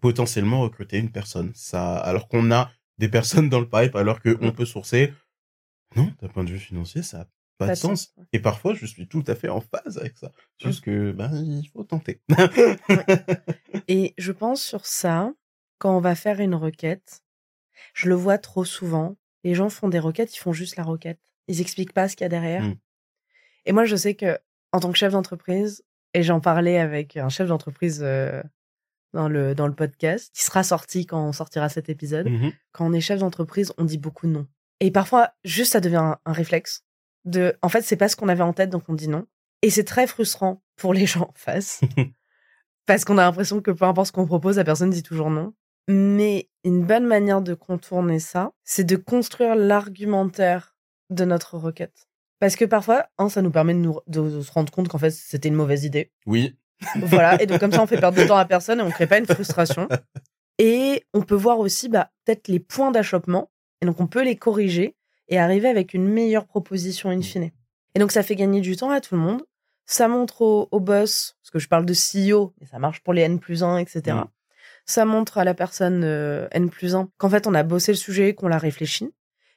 potentiellement 0.00 0.62
recruter 0.62 0.96
une 0.96 1.10
personne. 1.10 1.52
Ça, 1.54 1.98
alors 1.98 2.26
qu'on 2.26 2.50
a 2.52 2.70
des 2.96 3.10
personnes 3.10 3.50
dans 3.50 3.60
le 3.60 3.68
pipe, 3.68 3.94
alors 3.96 4.22
qu'on 4.22 4.46
mmh. 4.46 4.52
peut 4.52 4.64
sourcer. 4.64 5.12
Non, 5.94 6.10
d'un 6.22 6.28
point 6.28 6.44
de 6.44 6.50
vue 6.50 6.58
financier, 6.58 7.02
ça 7.02 7.18
n'a 7.18 7.28
pas, 7.58 7.68
de 7.68 7.74
sens. 7.74 8.14
Et 8.32 8.38
parfois, 8.38 8.72
je 8.72 8.86
suis 8.86 9.06
tout 9.06 9.24
à 9.26 9.34
fait 9.34 9.50
en 9.50 9.60
phase 9.60 9.98
avec 9.98 10.16
ça. 10.16 10.28
Mmh. 10.28 10.66
Juste 10.66 10.80
que, 10.82 11.12
ben, 11.12 11.30
il 11.44 11.68
faut 11.68 11.84
tenter. 11.84 12.22
Et 13.88 14.14
je 14.16 14.32
pense 14.32 14.62
sur 14.62 14.86
ça, 14.86 15.34
quand 15.80 15.96
on 15.96 16.00
va 16.00 16.14
faire 16.14 16.38
une 16.38 16.54
requête, 16.54 17.22
je 17.94 18.08
le 18.08 18.14
vois 18.14 18.38
trop 18.38 18.64
souvent. 18.64 19.16
Les 19.42 19.54
gens 19.54 19.70
font 19.70 19.88
des 19.88 19.98
requêtes, 19.98 20.36
ils 20.36 20.38
font 20.38 20.52
juste 20.52 20.76
la 20.76 20.84
requête. 20.84 21.18
Ils 21.48 21.60
expliquent 21.60 21.94
pas 21.94 22.08
ce 22.08 22.14
qu'il 22.14 22.24
y 22.24 22.26
a 22.26 22.28
derrière. 22.28 22.62
Mmh. 22.62 22.76
Et 23.64 23.72
moi, 23.72 23.84
je 23.84 23.96
sais 23.96 24.14
que 24.14 24.38
en 24.72 24.78
tant 24.78 24.92
que 24.92 24.98
chef 24.98 25.12
d'entreprise, 25.12 25.82
et 26.14 26.22
j'en 26.22 26.40
parlais 26.40 26.78
avec 26.78 27.16
un 27.16 27.28
chef 27.28 27.48
d'entreprise 27.48 28.00
euh, 28.02 28.42
dans 29.14 29.28
le 29.28 29.54
dans 29.54 29.66
le 29.66 29.74
podcast, 29.74 30.30
qui 30.34 30.42
sera 30.42 30.62
sorti 30.62 31.06
quand 31.06 31.26
on 31.26 31.32
sortira 31.32 31.68
cet 31.68 31.88
épisode. 31.88 32.28
Mmh 32.28 32.52
quand 32.72 32.86
on 32.86 32.92
est 32.92 33.00
chef 33.00 33.18
d'entreprise, 33.18 33.72
on 33.78 33.84
dit 33.84 33.98
beaucoup 33.98 34.28
non. 34.28 34.46
Et 34.78 34.92
parfois, 34.92 35.32
juste 35.42 35.72
ça 35.72 35.80
devient 35.80 35.96
un, 35.96 36.18
un 36.24 36.32
réflexe 36.32 36.84
de, 37.24 37.56
en 37.62 37.68
fait, 37.68 37.82
c'est 37.82 37.96
pas 37.96 38.08
ce 38.08 38.16
qu'on 38.16 38.28
avait 38.28 38.42
en 38.42 38.52
tête, 38.52 38.70
donc 38.70 38.84
on 38.88 38.94
dit 38.94 39.08
non. 39.08 39.26
Et 39.62 39.70
c'est 39.70 39.84
très 39.84 40.06
frustrant 40.06 40.62
pour 40.76 40.94
les 40.94 41.06
gens 41.06 41.28
en 41.28 41.34
face. 41.34 41.80
parce 42.86 43.04
qu'on 43.04 43.18
a 43.18 43.22
l'impression 43.22 43.60
que 43.60 43.70
peu 43.70 43.84
importe 43.84 44.08
ce 44.08 44.12
qu'on 44.12 44.26
propose, 44.26 44.56
la 44.56 44.64
personne 44.64 44.90
dit 44.90 45.02
toujours 45.02 45.30
non. 45.30 45.54
Mais 45.88 46.48
une 46.64 46.84
bonne 46.84 47.06
manière 47.06 47.42
de 47.42 47.54
contourner 47.54 48.20
ça, 48.20 48.52
c'est 48.64 48.84
de 48.84 48.96
construire 48.96 49.56
l'argumentaire 49.56 50.76
de 51.10 51.24
notre 51.24 51.56
requête. 51.56 52.08
Parce 52.38 52.56
que 52.56 52.64
parfois, 52.64 53.06
hein, 53.18 53.28
ça 53.28 53.42
nous 53.42 53.50
permet 53.50 53.74
de, 53.74 53.80
nous, 53.80 53.98
de, 54.06 54.40
se 54.40 54.52
rendre 54.52 54.72
compte 54.72 54.88
qu'en 54.88 54.98
fait, 54.98 55.10
c'était 55.10 55.48
une 55.48 55.54
mauvaise 55.54 55.84
idée. 55.84 56.10
Oui. 56.26 56.56
Voilà, 56.96 57.40
et 57.42 57.46
donc 57.46 57.60
comme 57.60 57.72
ça, 57.72 57.82
on 57.82 57.86
fait 57.86 58.00
perdre 58.00 58.20
de 58.20 58.26
temps 58.26 58.36
à 58.36 58.44
personne 58.46 58.80
et 58.80 58.82
on 58.82 58.90
crée 58.90 59.06
pas 59.06 59.18
une 59.18 59.26
frustration. 59.26 59.88
Et 60.58 61.04
on 61.12 61.22
peut 61.22 61.34
voir 61.34 61.58
aussi 61.58 61.88
bah, 61.88 62.10
peut-être 62.24 62.48
les 62.48 62.60
points 62.60 62.90
d'achoppement, 62.90 63.50
et 63.82 63.86
donc 63.86 64.00
on 64.00 64.06
peut 64.06 64.22
les 64.22 64.36
corriger 64.36 64.96
et 65.28 65.38
arriver 65.38 65.68
avec 65.68 65.92
une 65.94 66.08
meilleure 66.08 66.46
proposition 66.46 67.10
in 67.10 67.20
fine. 67.20 67.50
Et 67.94 67.98
donc 67.98 68.12
ça 68.12 68.22
fait 68.22 68.36
gagner 68.36 68.60
du 68.60 68.76
temps 68.76 68.90
à 68.90 69.00
tout 69.00 69.14
le 69.14 69.20
monde. 69.20 69.42
Ça 69.84 70.08
montre 70.08 70.42
au, 70.42 70.68
au 70.70 70.80
boss, 70.80 71.36
parce 71.42 71.50
que 71.50 71.58
je 71.58 71.68
parle 71.68 71.84
de 71.84 71.92
CEO, 71.92 72.54
mais 72.60 72.66
ça 72.66 72.78
marche 72.78 73.00
pour 73.02 73.12
les 73.12 73.22
N 73.22 73.38
plus 73.38 73.62
1, 73.62 73.78
etc 73.78 74.16
ça 74.90 75.04
montre 75.04 75.38
à 75.38 75.44
la 75.44 75.54
personne 75.54 76.02
euh, 76.04 76.48
N 76.50 76.68
plus 76.68 76.94
1 76.94 77.08
qu'en 77.16 77.30
fait 77.30 77.46
on 77.46 77.54
a 77.54 77.62
bossé 77.62 77.92
le 77.92 77.96
sujet, 77.96 78.34
qu'on 78.34 78.48
l'a 78.48 78.58
réfléchi. 78.58 79.14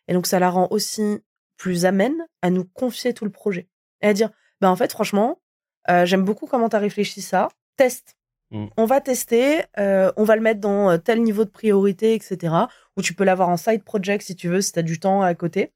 Et 0.08 0.14
donc 0.14 0.28
ça 0.28 0.40
la 0.40 0.50
rend 0.50 0.68
aussi 0.70 1.20
plus 1.58 1.86
amène 1.86 2.16
à 2.42 2.50
nous 2.50 2.66
confier 2.66 3.14
tout 3.14 3.26
le 3.26 3.32
projet. 3.32 3.68
Et 4.02 4.08
à 4.08 4.14
dire, 4.14 4.30
bah 4.62 4.70
en 4.70 4.76
fait 4.76 4.92
franchement, 4.92 5.42
euh, 5.90 6.06
j'aime 6.06 6.24
beaucoup 6.24 6.46
comment 6.46 6.70
tu 6.70 6.76
as 6.76 6.80
réfléchi 6.80 7.22
ça, 7.22 7.50
teste. 7.78 8.16
Mm. 8.52 8.68
On 8.78 8.86
va 8.86 9.02
tester, 9.02 9.64
euh, 9.80 10.12
on 10.18 10.24
va 10.24 10.36
le 10.36 10.42
mettre 10.42 10.62
dans 10.62 10.98
tel 11.00 11.22
niveau 11.24 11.46
de 11.46 11.50
priorité, 11.50 12.14
etc. 12.14 12.54
Ou 12.96 13.02
tu 13.02 13.14
peux 13.14 13.24
l'avoir 13.24 13.50
en 13.50 13.58
side 13.58 13.84
project 13.84 14.24
si 14.24 14.36
tu 14.36 14.48
veux, 14.50 14.62
si 14.62 14.72
tu 14.72 14.80
as 14.80 14.84
du 14.84 15.00
temps 15.00 15.22
à 15.22 15.34
côté. 15.34 15.74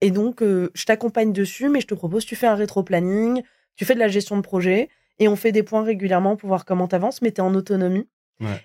Et 0.00 0.10
donc, 0.10 0.42
je 0.42 0.84
t'accompagne 0.84 1.32
dessus, 1.32 1.70
mais 1.70 1.80
je 1.80 1.86
te 1.86 1.94
propose, 1.94 2.26
tu 2.26 2.36
fais 2.36 2.46
un 2.46 2.54
rétro-planning, 2.54 3.42
tu 3.76 3.86
fais 3.86 3.94
de 3.94 3.98
la 3.98 4.08
gestion 4.08 4.36
de 4.36 4.42
projet, 4.42 4.90
et 5.18 5.28
on 5.28 5.36
fait 5.36 5.52
des 5.52 5.62
points 5.62 5.82
régulièrement 5.82 6.36
pour 6.36 6.48
voir 6.48 6.64
comment 6.64 6.88
tu 6.88 6.94
avances, 6.94 7.22
mais 7.22 7.32
tu 7.32 7.38
es 7.38 7.40
en 7.40 7.54
autonomie. 7.54 8.06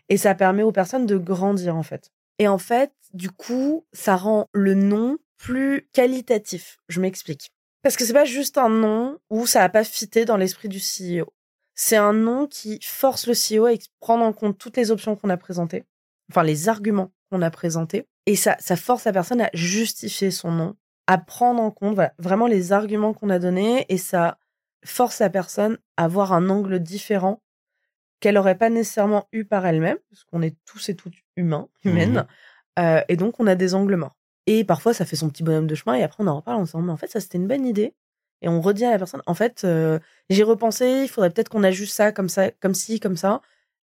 Et 0.09 0.17
ça 0.17 0.35
permet 0.35 0.63
aux 0.63 0.71
personnes 0.71 1.05
de 1.05 1.17
grandir, 1.17 1.75
en 1.75 1.83
fait. 1.83 2.11
Et 2.39 2.47
en 2.47 2.57
fait, 2.57 2.91
du 3.13 3.29
coup, 3.29 3.85
ça 3.93 4.15
rend 4.15 4.47
le 4.53 4.73
nom 4.73 5.17
plus 5.37 5.89
qualitatif. 5.93 6.77
Je 6.87 7.01
m'explique. 7.01 7.51
Parce 7.83 7.95
que 7.95 8.05
c'est 8.05 8.13
pas 8.13 8.25
juste 8.25 8.57
un 8.57 8.69
nom 8.69 9.17
où 9.29 9.47
ça 9.47 9.59
n'a 9.59 9.69
pas 9.69 9.83
fité 9.83 10.25
dans 10.25 10.37
l'esprit 10.37 10.69
du 10.69 10.79
CEO. 10.79 11.33
C'est 11.73 11.97
un 11.97 12.13
nom 12.13 12.47
qui 12.47 12.79
force 12.83 13.27
le 13.27 13.33
CEO 13.33 13.65
à 13.65 13.71
prendre 13.99 14.23
en 14.23 14.33
compte 14.33 14.57
toutes 14.57 14.77
les 14.77 14.91
options 14.91 15.15
qu'on 15.15 15.29
a 15.29 15.37
présentées, 15.37 15.85
enfin 16.29 16.43
les 16.43 16.69
arguments 16.69 17.11
qu'on 17.31 17.41
a 17.41 17.49
présentés, 17.49 18.07
et 18.27 18.35
ça, 18.35 18.55
ça 18.59 18.75
force 18.75 19.05
la 19.05 19.13
personne 19.13 19.41
à 19.41 19.49
justifier 19.53 20.31
son 20.31 20.51
nom, 20.51 20.75
à 21.07 21.17
prendre 21.17 21.61
en 21.61 21.71
compte 21.71 21.97
vraiment 22.19 22.45
les 22.45 22.71
arguments 22.71 23.13
qu'on 23.13 23.29
a 23.29 23.39
donnés, 23.39 23.85
et 23.89 23.97
ça 23.97 24.37
force 24.85 25.19
la 25.19 25.29
personne 25.29 25.79
à 25.97 26.03
avoir 26.03 26.33
un 26.33 26.49
angle 26.49 26.79
différent 26.79 27.41
qu'elle 28.21 28.35
n'aurait 28.35 28.57
pas 28.57 28.69
nécessairement 28.69 29.27
eu 29.33 29.43
par 29.43 29.65
elle-même, 29.65 29.97
parce 30.09 30.23
qu'on 30.23 30.41
est 30.41 30.55
tous 30.65 30.87
et 30.87 30.95
toutes 30.95 31.15
humains, 31.35 31.67
humaines, 31.83 32.19
mmh 32.19 32.27
euh, 32.79 33.01
et 33.09 33.17
donc 33.17 33.37
on 33.39 33.47
a 33.47 33.55
des 33.55 33.75
angles 33.75 33.97
morts. 33.97 34.17
Et 34.47 34.63
parfois, 34.63 34.93
ça 34.93 35.05
fait 35.05 35.17
son 35.17 35.29
petit 35.29 35.43
bonhomme 35.43 35.67
de 35.67 35.75
chemin, 35.75 35.95
et 35.95 36.03
après, 36.03 36.23
on 36.23 36.27
en 36.27 36.37
reparle 36.37 36.57
en 36.57 36.63
disant, 36.63 36.81
mais 36.81 36.93
en 36.93 36.97
fait, 36.97 37.11
ça, 37.11 37.19
c'était 37.19 37.37
une 37.37 37.47
bonne 37.47 37.65
idée. 37.65 37.93
et 38.41 38.47
on 38.47 38.61
redit 38.61 38.85
à 38.85 38.91
la 38.91 38.97
personne, 38.97 39.21
en 39.25 39.33
fait, 39.33 39.63
euh, 39.65 39.99
j'ai 40.29 40.43
repensé, 40.43 41.01
il 41.03 41.09
faudrait 41.09 41.29
peut-être 41.31 41.49
qu'on 41.49 41.63
ajuste 41.63 41.93
ça 41.93 42.11
comme 42.13 42.29
ça, 42.29 42.49
comme 42.51 42.73
ci, 42.73 42.99
comme 42.99 43.17
ça. 43.17 43.41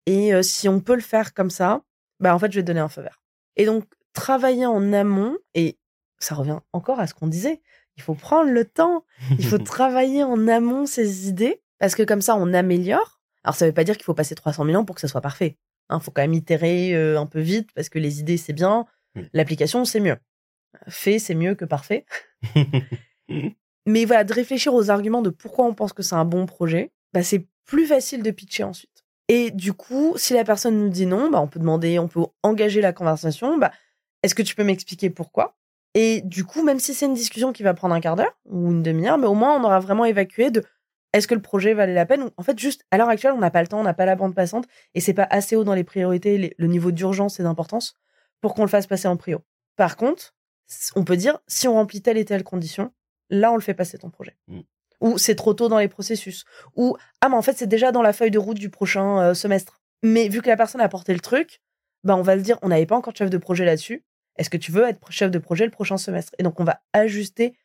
Et 0.07 0.33
euh, 0.33 0.41
si 0.41 0.67
on 0.67 0.79
peut 0.79 0.95
le 0.95 1.01
faire 1.01 1.33
comme 1.33 1.51
ça, 1.51 1.83
bah 2.19 2.33
en 2.35 2.39
fait, 2.39 2.51
je 2.51 2.57
vais 2.57 2.63
te 2.63 2.67
donner 2.67 2.79
un 2.79 2.89
feu 2.89 3.01
vert. 3.01 3.21
Et 3.55 3.65
donc, 3.65 3.85
travailler 4.13 4.65
en 4.65 4.93
amont, 4.93 5.37
et 5.53 5.77
ça 6.19 6.35
revient 6.35 6.59
encore 6.73 6.99
à 6.99 7.07
ce 7.07 7.13
qu'on 7.13 7.27
disait, 7.27 7.61
il 7.97 8.03
faut 8.03 8.15
prendre 8.15 8.51
le 8.51 8.65
temps, 8.65 9.05
il 9.37 9.45
faut 9.45 9.57
travailler 9.59 10.23
en 10.23 10.47
amont 10.47 10.85
ces 10.85 11.29
idées, 11.29 11.61
parce 11.79 11.95
que 11.95 12.03
comme 12.03 12.21
ça, 12.21 12.35
on 12.35 12.53
améliore. 12.53 13.20
Alors, 13.43 13.55
ça 13.55 13.65
veut 13.65 13.73
pas 13.73 13.83
dire 13.83 13.97
qu'il 13.97 14.05
faut 14.05 14.13
passer 14.13 14.35
300 14.35 14.65
000 14.65 14.77
ans 14.77 14.85
pour 14.85 14.95
que 14.95 15.01
ça 15.01 15.07
soit 15.07 15.21
parfait. 15.21 15.57
Il 15.89 15.95
hein, 15.95 15.99
faut 15.99 16.11
quand 16.11 16.21
même 16.21 16.33
itérer 16.33 16.95
euh, 16.95 17.19
un 17.19 17.25
peu 17.25 17.39
vite, 17.39 17.69
parce 17.73 17.89
que 17.89 17.99
les 17.99 18.19
idées, 18.19 18.37
c'est 18.37 18.53
bien, 18.53 18.85
l'application, 19.33 19.85
c'est 19.85 19.99
mieux. 19.99 20.17
Fait, 20.87 21.19
c'est 21.19 21.35
mieux 21.35 21.55
que 21.55 21.65
parfait. 21.65 22.05
Mais 23.85 24.05
voilà, 24.05 24.23
de 24.23 24.33
réfléchir 24.33 24.73
aux 24.73 24.89
arguments 24.89 25.21
de 25.21 25.29
pourquoi 25.29 25.65
on 25.65 25.73
pense 25.73 25.93
que 25.93 26.03
c'est 26.03 26.15
un 26.15 26.25
bon 26.25 26.45
projet, 26.45 26.91
bah, 27.13 27.23
c'est 27.23 27.47
plus 27.65 27.85
facile 27.85 28.23
de 28.23 28.31
pitcher 28.31 28.63
ensuite. 28.63 29.03
Et 29.27 29.51
du 29.51 29.73
coup, 29.73 30.13
si 30.17 30.33
la 30.33 30.43
personne 30.43 30.77
nous 30.77 30.89
dit 30.89 31.05
non, 31.05 31.29
bah, 31.29 31.41
on 31.41 31.47
peut 31.47 31.59
demander, 31.59 31.99
on 31.99 32.07
peut 32.07 32.25
engager 32.43 32.81
la 32.81 32.93
conversation. 32.93 33.57
Bah, 33.57 33.71
Est-ce 34.23 34.35
que 34.35 34.43
tu 34.43 34.55
peux 34.55 34.63
m'expliquer 34.63 35.09
pourquoi? 35.09 35.55
Et 35.93 36.21
du 36.21 36.45
coup, 36.45 36.63
même 36.63 36.79
si 36.79 36.93
c'est 36.93 37.05
une 37.05 37.13
discussion 37.13 37.51
qui 37.51 37.63
va 37.63 37.73
prendre 37.73 37.95
un 37.95 37.99
quart 37.99 38.15
d'heure 38.15 38.37
ou 38.45 38.71
une 38.71 38.83
demi-heure, 38.83 39.17
mais 39.17 39.27
au 39.27 39.33
moins 39.33 39.59
on 39.59 39.63
aura 39.63 39.79
vraiment 39.79 40.05
évacué 40.05 40.51
de 40.51 40.63
est-ce 41.13 41.27
que 41.27 41.35
le 41.35 41.41
projet 41.41 41.73
valait 41.73 41.93
la 41.93 42.05
peine? 42.05 42.29
En 42.37 42.43
fait, 42.43 42.57
juste 42.57 42.85
à 42.91 42.97
l'heure 42.97 43.09
actuelle, 43.09 43.33
on 43.33 43.39
n'a 43.39 43.51
pas 43.51 43.61
le 43.61 43.67
temps, 43.67 43.79
on 43.79 43.83
n'a 43.83 43.93
pas 43.93 44.05
la 44.05 44.15
bande 44.15 44.33
passante 44.33 44.67
et 44.93 45.01
c'est 45.01 45.13
pas 45.13 45.27
assez 45.29 45.55
haut 45.55 45.63
dans 45.63 45.73
les 45.73 45.83
priorités, 45.83 46.55
le 46.57 46.67
niveau 46.67 46.91
d'urgence 46.91 47.39
et 47.39 47.43
d'importance 47.43 47.95
pour 48.39 48.53
qu'on 48.53 48.63
le 48.63 48.69
fasse 48.69 48.87
passer 48.87 49.07
en 49.07 49.17
prio. 49.17 49.41
Par 49.75 49.97
contre, 49.97 50.33
on 50.95 51.03
peut 51.03 51.17
dire 51.17 51.39
si 51.47 51.67
on 51.67 51.73
remplit 51.73 52.01
telle 52.01 52.17
et 52.17 52.25
telle 52.25 52.43
condition, 52.43 52.91
là, 53.29 53.51
on 53.51 53.55
le 53.55 53.61
fait 53.61 53.73
passer 53.73 53.97
ton 53.97 54.09
projet. 54.09 54.35
Mm. 54.47 54.61
Ou 55.01 55.17
c'est 55.17 55.35
trop 55.35 55.53
tôt 55.53 55.67
dans 55.67 55.79
les 55.79 55.87
processus. 55.87 56.45
Ou, 56.75 56.95
ah, 57.21 57.29
mais 57.29 57.35
en 57.35 57.41
fait, 57.41 57.57
c'est 57.57 57.67
déjà 57.67 57.91
dans 57.91 58.03
la 58.03 58.13
feuille 58.13 58.31
de 58.31 58.39
route 58.39 58.59
du 58.59 58.69
prochain 58.69 59.19
euh, 59.21 59.33
semestre. 59.33 59.81
Mais 60.03 60.27
vu 60.29 60.41
que 60.41 60.47
la 60.47 60.57
personne 60.57 60.81
a 60.81 60.89
porté 60.89 61.13
le 61.13 61.19
truc, 61.19 61.61
bah, 62.03 62.15
on 62.15 62.21
va 62.21 62.37
se 62.37 62.43
dire, 62.43 62.57
on 62.61 62.69
n'avait 62.69 62.85
pas 62.85 62.95
encore 62.95 63.13
de 63.13 63.17
chef 63.17 63.29
de 63.29 63.37
projet 63.37 63.65
là-dessus. 63.65 64.05
Est-ce 64.37 64.49
que 64.49 64.57
tu 64.57 64.71
veux 64.71 64.87
être 64.87 65.11
chef 65.11 65.31
de 65.31 65.39
projet 65.39 65.65
le 65.65 65.71
prochain 65.71 65.97
semestre? 65.97 66.33
Et 66.37 66.43
donc, 66.43 66.59
on 66.59 66.63
va 66.63 66.81
ajuster 66.93 67.55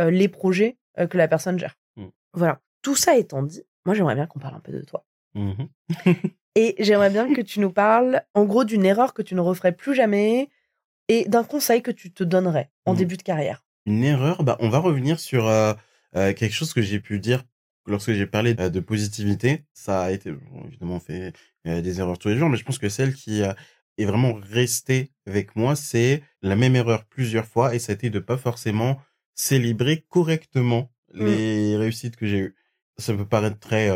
euh, 0.00 0.10
les 0.10 0.28
projets 0.28 0.78
euh, 0.98 1.06
que 1.06 1.16
la 1.16 1.28
personne 1.28 1.58
gère. 1.58 1.78
Mm. 1.96 2.08
Voilà. 2.34 2.60
Tout 2.82 2.96
ça 2.96 3.16
étant 3.16 3.42
dit, 3.42 3.62
moi, 3.84 3.94
j'aimerais 3.94 4.14
bien 4.14 4.26
qu'on 4.26 4.38
parle 4.38 4.54
un 4.54 4.60
peu 4.60 4.72
de 4.72 4.82
toi. 4.82 5.04
Mm-hmm. 5.34 6.14
et 6.54 6.74
j'aimerais 6.78 7.10
bien 7.10 7.32
que 7.32 7.40
tu 7.40 7.60
nous 7.60 7.72
parles, 7.72 8.22
en 8.34 8.44
gros, 8.44 8.64
d'une 8.64 8.84
erreur 8.84 9.14
que 9.14 9.22
tu 9.22 9.34
ne 9.34 9.40
referais 9.40 9.72
plus 9.72 9.94
jamais 9.94 10.50
et 11.08 11.24
d'un 11.28 11.44
conseil 11.44 11.82
que 11.82 11.90
tu 11.90 12.12
te 12.12 12.24
donnerais 12.24 12.70
en 12.86 12.94
mm. 12.94 12.96
début 12.96 13.16
de 13.16 13.22
carrière. 13.22 13.64
Une 13.86 14.04
erreur, 14.04 14.44
bah, 14.44 14.56
on 14.60 14.68
va 14.68 14.78
revenir 14.78 15.18
sur 15.18 15.46
euh, 15.48 15.74
euh, 16.16 16.32
quelque 16.32 16.54
chose 16.54 16.72
que 16.72 16.82
j'ai 16.82 17.00
pu 17.00 17.18
dire 17.18 17.42
lorsque 17.86 18.12
j'ai 18.12 18.26
parlé 18.26 18.54
euh, 18.60 18.70
de 18.70 18.80
positivité. 18.80 19.64
Ça 19.72 20.02
a 20.02 20.10
été, 20.12 20.30
bon, 20.30 20.64
évidemment, 20.66 21.00
fait 21.00 21.32
des 21.64 22.00
erreurs 22.00 22.18
tous 22.18 22.28
les 22.28 22.36
jours, 22.36 22.48
mais 22.48 22.56
je 22.56 22.64
pense 22.64 22.78
que 22.78 22.88
celle 22.88 23.14
qui 23.14 23.42
est 23.42 24.04
vraiment 24.04 24.34
restée 24.34 25.12
avec 25.26 25.54
moi, 25.54 25.76
c'est 25.76 26.22
la 26.42 26.56
même 26.56 26.74
erreur 26.74 27.04
plusieurs 27.04 27.46
fois, 27.46 27.72
et 27.72 27.78
ça 27.78 27.92
a 27.92 27.94
été 27.94 28.10
de 28.10 28.18
pas 28.18 28.36
forcément 28.36 29.00
célébrer 29.36 30.04
correctement 30.08 30.90
mmh. 31.14 31.24
les 31.24 31.76
réussites 31.76 32.16
que 32.16 32.26
j'ai 32.26 32.38
eues. 32.38 32.56
Ça 33.02 33.14
peut 33.14 33.26
paraître 33.26 33.58
très 33.58 33.90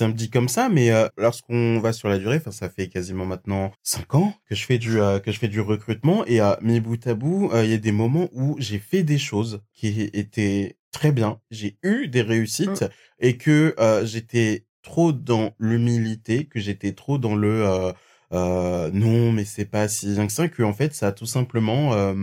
me 0.00 0.12
dit 0.12 0.30
comme 0.30 0.48
ça, 0.48 0.68
mais 0.68 0.90
euh, 0.90 1.08
lorsqu'on 1.16 1.78
va 1.80 1.92
sur 1.92 2.08
la 2.08 2.18
durée, 2.18 2.36
enfin 2.36 2.50
ça 2.50 2.68
fait 2.68 2.88
quasiment 2.88 3.26
maintenant 3.26 3.72
cinq 3.82 4.14
ans 4.14 4.34
que 4.48 4.54
je 4.54 4.64
fais 4.64 4.78
du 4.78 5.00
euh, 5.00 5.18
que 5.18 5.32
je 5.32 5.38
fais 5.38 5.48
du 5.48 5.60
recrutement 5.60 6.24
et 6.26 6.40
à 6.40 6.58
mi 6.62 6.80
bout 6.80 7.06
à 7.06 7.14
bout, 7.14 7.50
euh, 7.52 7.64
il 7.64 7.70
y 7.70 7.74
a 7.74 7.78
des 7.78 7.92
moments 7.92 8.28
où 8.32 8.56
j'ai 8.58 8.78
fait 8.78 9.02
des 9.02 9.18
choses 9.18 9.62
qui 9.72 10.02
étaient 10.12 10.78
très 10.90 11.12
bien, 11.12 11.40
j'ai 11.50 11.78
eu 11.82 12.08
des 12.08 12.22
réussites 12.22 12.82
mmh. 12.82 12.88
et 13.20 13.36
que 13.36 13.74
j'étais 14.04 14.66
trop 14.82 15.12
dans 15.12 15.54
l'humilité, 15.58 16.46
que 16.46 16.60
j'étais 16.60 16.92
trop 16.92 17.18
dans 17.18 17.34
le 17.34 17.92
non 18.32 19.32
mais 19.32 19.44
c'est 19.44 19.64
pas 19.66 19.88
si 19.88 20.14
bien 20.14 20.26
que 20.26 20.32
ça, 20.32 20.48
que 20.48 20.62
en 20.62 20.72
fait 20.72 20.94
ça 20.94 21.08
a 21.08 21.12
tout 21.12 21.26
simplement 21.26 22.14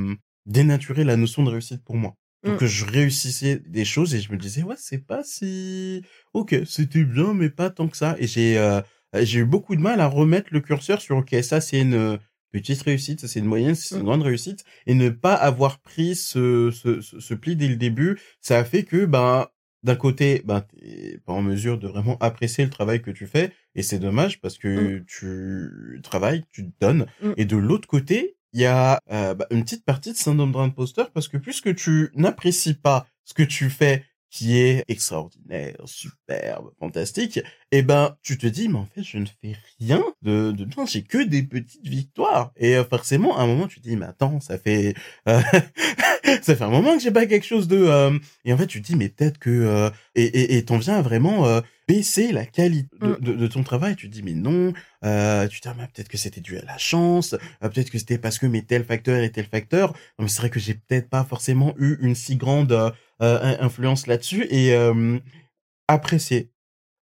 dénaturé 0.46 1.04
la 1.04 1.18
notion 1.18 1.44
de 1.44 1.50
réussite 1.50 1.84
pour 1.84 1.96
moi. 1.96 2.16
Donc 2.44 2.56
mmh. 2.56 2.58
que 2.58 2.68
je 2.68 2.86
réussissais 2.86 3.62
des 3.68 3.84
choses 3.84 4.16
et 4.16 4.22
je 4.22 4.32
me 4.32 4.38
disais 4.38 4.64
ouais 4.64 4.76
c'est 4.78 5.06
pas 5.06 5.24
si 5.24 6.04
ok 6.34 6.56
c'était 6.66 7.04
bien 7.04 7.34
mais 7.34 7.50
pas 7.50 7.70
tant 7.70 7.90
que 7.90 7.98
ça 7.98 8.16
et 8.18 8.28
j'ai 8.28 8.58
euh, 8.58 8.82
j'ai 9.14 9.40
eu 9.40 9.46
beaucoup 9.46 9.76
de 9.76 9.82
mal 9.82 10.00
à 10.00 10.08
remettre 10.08 10.48
le 10.52 10.62
curseur 10.62 11.02
sur 11.02 11.18
ok 11.18 11.36
ça 11.42 11.60
c'est 11.60 11.82
une 11.82 12.18
petite 12.54 12.82
réussite 12.82 13.20
ça 13.20 13.28
c'est 13.28 13.40
une 13.40 13.46
moyenne 13.46 13.76
c'est 13.76 13.96
une 13.96 14.02
mmh. 14.02 14.06
grande 14.06 14.22
réussite 14.22 14.64
et 14.88 14.94
ne 14.94 15.10
pas 15.10 15.34
avoir 15.34 15.80
pris 15.80 16.16
ce, 16.16 16.72
ce, 16.72 17.02
ce, 17.02 17.34
pli 17.34 17.58
dès 17.58 17.68
le 17.68 17.76
début 17.76 18.18
ça 18.40 18.58
a 18.58 18.64
fait 18.64 18.84
que 18.84 19.06
ben 19.06 19.48
d'un 19.84 19.96
côté 19.96 20.42
ben 20.46 20.62
t'es 20.62 21.20
pas 21.26 21.34
en 21.34 21.42
mesure 21.42 21.78
de 21.78 21.90
vraiment 21.90 22.18
apprécier 22.20 22.64
le 22.64 22.70
travail 22.70 23.02
que 23.02 23.12
tu 23.12 23.28
fais 23.28 23.52
et 23.76 23.84
c'est 23.84 24.00
dommage 24.00 24.40
parce 24.40 24.58
que 24.58 25.00
mmh. 25.00 25.06
tu 25.08 26.00
travailles 26.04 26.46
tu 26.52 26.66
te 26.66 26.74
donnes 26.80 27.06
et 27.36 27.44
de 27.44 27.58
l'autre 27.58 27.88
côté 27.88 28.38
il 28.54 28.62
y 28.62 28.66
a 28.66 29.00
euh, 29.12 29.34
bah, 29.34 29.46
une 29.52 29.64
petite 29.64 29.86
partie 29.86 30.12
de 30.12 30.18
syndrome 30.18 30.52
d'imposteur 30.52 31.12
parce 31.12 31.28
que 31.28 31.38
puisque 31.38 31.76
tu 31.76 32.10
n'apprécies 32.16 32.74
pas 32.74 33.08
ce 33.24 33.34
que 33.34 33.44
tu 33.44 33.70
fais 33.70 34.04
qui 34.32 34.58
est 34.58 34.84
extraordinaire, 34.88 35.76
superbe, 35.86 36.72
fantastique, 36.80 37.40
eh 37.72 37.82
ben 37.82 38.16
tu 38.22 38.38
te 38.38 38.46
dis 38.46 38.70
mais 38.70 38.78
en 38.78 38.86
fait 38.86 39.02
je 39.02 39.18
ne 39.18 39.26
fais 39.26 39.56
rien 39.80 40.04
de 40.22 40.52
de 40.52 40.66
bien, 40.66 40.86
j'ai 40.86 41.04
que 41.04 41.24
des 41.24 41.44
petites 41.44 41.88
victoires. 41.88 42.52
Et 42.56 42.76
euh, 42.76 42.84
forcément 42.84 43.38
à 43.38 43.42
un 43.42 43.48
moment 43.48 43.68
tu 43.68 43.82
te 43.82 43.88
dis 43.88 43.96
mais 43.96 44.06
attends 44.06 44.40
ça 44.40 44.58
fait 44.60 44.94
euh, 45.28 45.42
ça 46.44 46.56
fait 46.56 46.64
un 46.64 46.70
moment 46.70 46.94
que 46.96 47.02
j'ai 47.02 47.12
pas 47.12 47.26
quelque 47.26 47.46
chose 47.46 47.68
de 47.68 47.78
euh, 47.78 48.18
et 48.46 48.54
en 48.54 48.58
fait 48.58 48.68
tu 48.68 48.82
te 48.82 48.88
dis 48.88 48.96
mais 48.96 49.10
peut-être 49.10 49.40
que 49.40 49.92
et 50.16 50.24
et 50.24 50.58
et 50.58 50.66
t'en 50.66 50.78
viens 50.78 50.98
à 50.98 51.02
vraiment 51.02 51.62
baisser 51.90 52.32
la 52.32 52.46
qualité 52.46 52.88
de, 53.02 53.34
mm. 53.34 53.38
de, 53.38 53.48
ton 53.48 53.64
travail 53.64 53.96
tu 53.96 54.08
te 54.10 54.14
dis 54.14 54.24
mais 54.24 54.36
non 54.36 54.72
tu 54.72 54.80
te 55.02 55.62
dis 55.62 55.68
ah, 55.68 55.88
peut-être 55.94 56.08
que 56.08 56.18
c'était 56.18 56.42
dû 56.42 56.58
à 56.58 56.64
la 56.64 56.78
chance 56.78 57.36
peut-être 57.62 57.90
que 57.90 57.98
c'était 57.98 58.20
parce 58.20 58.38
que 58.38 58.46
mes 58.46 58.64
tel 58.64 58.86
facteur 58.86 59.22
et 59.24 59.32
tel 59.32 59.46
facteur 59.46 59.94
non 60.18 60.24
mais 60.24 60.28
c'est 60.28 60.42
vrai 60.42 60.50
que 60.50 60.60
j'ai 60.60 60.76
peut-être 60.76 61.10
pas 61.10 61.24
forcément 61.24 61.74
eu 61.78 61.98
une 62.02 62.16
si 62.16 62.36
grande 62.38 62.94
euh, 63.22 63.58
influence 63.60 64.08
là-dessus 64.08 64.48
et 64.50 64.74
euh, 64.74 65.20
apprécier, 65.90 66.54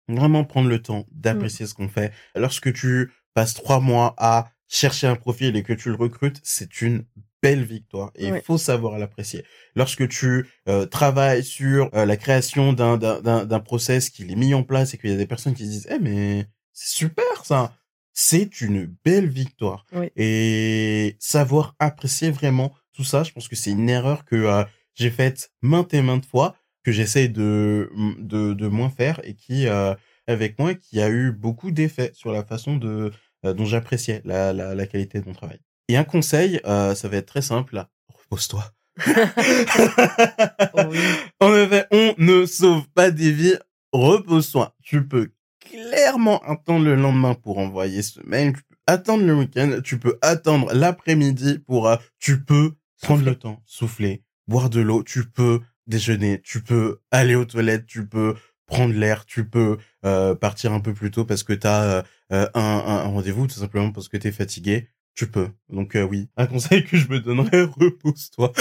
vraiment 0.08 0.42
prendre 0.42 0.70
le 0.70 0.80
temps 0.80 1.04
d'apprécier 1.12 1.66
mmh. 1.66 1.68
ce 1.68 1.74
qu'on 1.74 1.88
fait. 1.88 2.14
Lorsque 2.34 2.72
tu 2.72 3.12
passes 3.34 3.52
trois 3.52 3.80
mois 3.80 4.14
à 4.16 4.50
chercher 4.68 5.06
un 5.06 5.16
profil 5.16 5.54
et 5.54 5.62
que 5.62 5.74
tu 5.74 5.90
le 5.90 5.96
recrutes, 5.96 6.40
c'est 6.42 6.80
une 6.80 7.04
belle 7.42 7.64
victoire 7.64 8.10
et 8.16 8.28
il 8.28 8.40
faut 8.42 8.58
savoir 8.58 8.98
l'apprécier. 8.98 9.44
Lorsque 9.76 10.08
tu 10.08 10.46
euh, 10.68 10.86
travailles 10.86 11.44
sur 11.44 11.90
la 11.92 12.16
création 12.16 12.72
d'un 12.72 12.96
d'un 12.98 13.60
process 13.60 14.10
qui 14.10 14.22
est 14.22 14.36
mis 14.36 14.54
en 14.54 14.64
place 14.64 14.94
et 14.94 14.98
qu'il 14.98 15.10
y 15.10 15.14
a 15.14 15.16
des 15.16 15.26
personnes 15.26 15.54
qui 15.54 15.64
disent 15.64 15.86
"Eh 15.90 15.98
mais 15.98 16.46
c'est 16.72 16.96
super 16.96 17.44
ça." 17.44 17.74
C'est 18.12 18.60
une 18.60 18.92
belle 19.04 19.28
victoire. 19.28 19.86
Et 20.16 21.16
savoir 21.20 21.76
apprécier 21.78 22.32
vraiment 22.32 22.74
tout 22.92 23.04
ça, 23.04 23.22
je 23.22 23.30
pense 23.30 23.46
que 23.46 23.54
c'est 23.54 23.70
une 23.70 23.88
erreur 23.88 24.24
que 24.24 24.64
j'ai 24.96 25.10
fait 25.10 25.50
maintes 25.62 25.94
et 25.94 26.02
maintes 26.02 26.26
fois 26.26 26.56
que 26.84 26.92
j'essaie 26.92 27.28
de, 27.28 27.90
de, 28.18 28.54
de 28.54 28.68
moins 28.68 28.90
faire 28.90 29.20
et 29.24 29.34
qui, 29.34 29.68
euh, 29.68 29.94
avec 30.26 30.58
moi, 30.58 30.74
qui 30.74 31.00
a 31.00 31.08
eu 31.10 31.32
beaucoup 31.32 31.70
d'effets 31.70 32.12
sur 32.14 32.32
la 32.32 32.44
façon 32.44 32.76
de, 32.76 33.12
euh, 33.44 33.52
dont 33.52 33.64
j'appréciais 33.64 34.22
la, 34.24 34.52
la, 34.52 34.74
la, 34.74 34.86
qualité 34.86 35.20
de 35.20 35.26
mon 35.26 35.34
travail. 35.34 35.60
Et 35.88 35.96
un 35.96 36.04
conseil, 36.04 36.60
euh, 36.66 36.94
ça 36.94 37.08
va 37.08 37.16
être 37.16 37.26
très 37.26 37.42
simple, 37.42 37.84
repose-toi. 38.08 38.72
oui. 39.06 40.98
En 41.40 41.54
effet, 41.54 41.86
on 41.90 42.14
ne 42.18 42.46
sauve 42.46 42.88
pas 42.94 43.10
des 43.10 43.32
vies, 43.32 43.56
repose-toi. 43.92 44.74
Tu 44.82 45.06
peux 45.06 45.30
clairement 45.60 46.40
attendre 46.40 46.84
le 46.84 46.96
lendemain 46.96 47.34
pour 47.34 47.58
envoyer 47.58 48.02
ce 48.02 48.20
mail, 48.26 48.54
tu 48.54 48.62
peux 48.62 48.76
attendre 48.86 49.24
le 49.24 49.34
week-end, 49.34 49.80
tu 49.84 49.98
peux 49.98 50.18
attendre 50.20 50.72
l'après-midi 50.74 51.60
pour, 51.60 51.90
tu 52.18 52.42
peux 52.42 52.72
prendre 53.02 53.24
le 53.24 53.34
temps, 53.34 53.62
souffler, 53.66 54.24
boire 54.46 54.70
de 54.70 54.80
l'eau, 54.80 55.02
tu 55.02 55.24
peux 55.28 55.60
déjeuner, 55.86 56.40
tu 56.42 56.62
peux 56.62 57.00
aller 57.10 57.34
aux 57.34 57.44
toilettes, 57.44 57.86
tu 57.86 58.06
peux 58.06 58.34
prendre 58.66 58.94
l'air, 58.94 59.24
tu 59.24 59.48
peux 59.48 59.78
euh, 60.04 60.34
partir 60.34 60.72
un 60.72 60.80
peu 60.80 60.92
plus 60.92 61.10
tôt 61.10 61.24
parce 61.24 61.42
que 61.42 61.54
tu 61.54 61.66
as 61.66 62.04
euh, 62.32 62.46
un, 62.54 62.60
un, 62.60 63.02
rendez-vous, 63.04 63.46
tout 63.46 63.58
simplement 63.58 63.90
parce 63.90 64.08
que 64.08 64.16
tu 64.16 64.28
es 64.28 64.32
fatigué, 64.32 64.90
tu 65.18 65.26
peux. 65.26 65.50
Donc 65.68 65.96
euh, 65.96 66.04
oui, 66.04 66.28
un 66.36 66.46
conseil 66.46 66.84
que 66.84 66.96
je 66.96 67.08
me 67.08 67.18
donnerais, 67.18 67.62
repose-toi. 67.80 68.52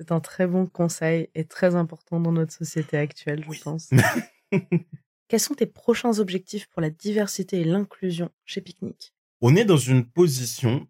C'est 0.00 0.10
un 0.10 0.18
très 0.18 0.48
bon 0.48 0.66
conseil 0.66 1.28
et 1.36 1.44
très 1.44 1.76
important 1.76 2.18
dans 2.18 2.32
notre 2.32 2.52
société 2.52 2.96
actuelle, 2.96 3.44
je 3.48 3.62
pense. 3.62 3.90
Quels 5.28 5.40
sont 5.40 5.54
tes 5.54 5.66
prochains 5.66 6.18
objectifs 6.18 6.66
pour 6.66 6.82
la 6.82 6.90
diversité 6.90 7.60
et 7.60 7.64
l'inclusion 7.64 8.30
chez 8.44 8.60
Picnic? 8.60 9.14
On 9.40 9.54
est 9.54 9.64
dans 9.64 9.76
une 9.76 10.04
position 10.04 10.88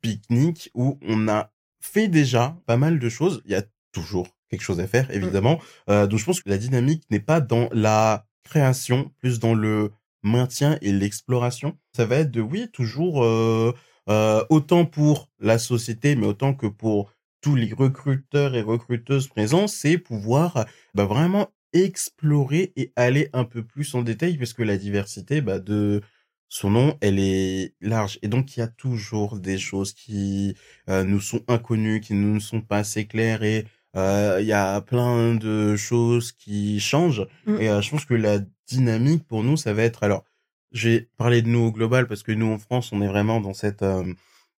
Picnic 0.00 0.70
où 0.72 0.98
on 1.02 1.28
a 1.28 1.52
fait 1.80 2.08
déjà 2.08 2.56
pas 2.64 2.78
mal 2.78 2.98
de 2.98 3.08
choses. 3.10 3.42
Il 3.44 3.50
y 3.50 3.54
a 3.54 3.64
toujours 3.92 4.28
quelque 4.48 4.62
chose 4.62 4.80
à 4.80 4.86
faire, 4.86 5.08
mmh. 5.10 5.12
évidemment. 5.12 5.60
Euh, 5.90 6.06
donc 6.06 6.18
je 6.18 6.24
pense 6.24 6.40
que 6.40 6.48
la 6.48 6.58
dynamique 6.58 7.04
n'est 7.10 7.20
pas 7.20 7.42
dans 7.42 7.68
la 7.72 8.26
création, 8.44 9.12
plus 9.18 9.40
dans 9.40 9.54
le 9.54 9.92
maintien 10.22 10.78
et 10.80 10.90
l'exploration. 10.90 11.76
Ça 11.94 12.06
va 12.06 12.16
être 12.16 12.30
de, 12.30 12.40
oui, 12.40 12.70
toujours 12.72 13.24
euh, 13.24 13.74
euh, 14.08 14.44
autant 14.50 14.84
pour 14.84 15.30
la 15.38 15.58
société, 15.58 16.16
mais 16.16 16.26
autant 16.26 16.54
que 16.54 16.66
pour 16.66 17.12
tous 17.40 17.56
les 17.56 17.72
recruteurs 17.72 18.54
et 18.54 18.62
recruteuses 18.62 19.28
présents, 19.28 19.66
c'est 19.66 19.98
pouvoir 19.98 20.66
bah, 20.94 21.04
vraiment 21.04 21.48
explorer 21.72 22.72
et 22.76 22.92
aller 22.96 23.28
un 23.32 23.44
peu 23.44 23.64
plus 23.64 23.94
en 23.94 24.02
détail 24.02 24.36
parce 24.38 24.52
que 24.52 24.62
la 24.62 24.76
diversité 24.76 25.40
bah, 25.40 25.58
de 25.58 26.02
son 26.48 26.70
nom, 26.70 26.98
elle 27.00 27.18
est 27.18 27.74
large. 27.80 28.18
Et 28.20 28.28
donc, 28.28 28.56
il 28.56 28.60
y 28.60 28.62
a 28.62 28.68
toujours 28.68 29.38
des 29.38 29.56
choses 29.56 29.94
qui 29.94 30.54
euh, 30.90 31.02
nous 31.02 31.20
sont 31.20 31.42
inconnues, 31.48 32.00
qui 32.00 32.12
ne 32.12 32.26
nous 32.26 32.40
sont 32.40 32.60
pas 32.60 32.78
assez 32.78 33.06
claires 33.06 33.42
et 33.42 33.64
euh, 33.96 34.38
il 34.40 34.46
y 34.46 34.52
a 34.52 34.80
plein 34.82 35.34
de 35.34 35.76
choses 35.76 36.32
qui 36.32 36.78
changent. 36.78 37.26
Mm. 37.46 37.56
Et 37.58 37.68
euh, 37.70 37.80
je 37.80 37.90
pense 37.90 38.04
que 38.04 38.12
la 38.14 38.38
dynamique 38.66 39.26
pour 39.26 39.42
nous, 39.44 39.56
ça 39.56 39.72
va 39.72 39.82
être... 39.82 40.02
Alors, 40.02 40.24
je 40.72 40.88
vais 40.88 41.08
parler 41.16 41.42
de 41.42 41.48
nous 41.48 41.60
au 41.60 41.72
global 41.72 42.06
parce 42.06 42.22
que 42.22 42.32
nous, 42.32 42.50
en 42.52 42.58
France, 42.58 42.92
on 42.92 43.02
est 43.02 43.06
vraiment 43.08 43.40
dans 43.40 43.54
cette 43.54 43.84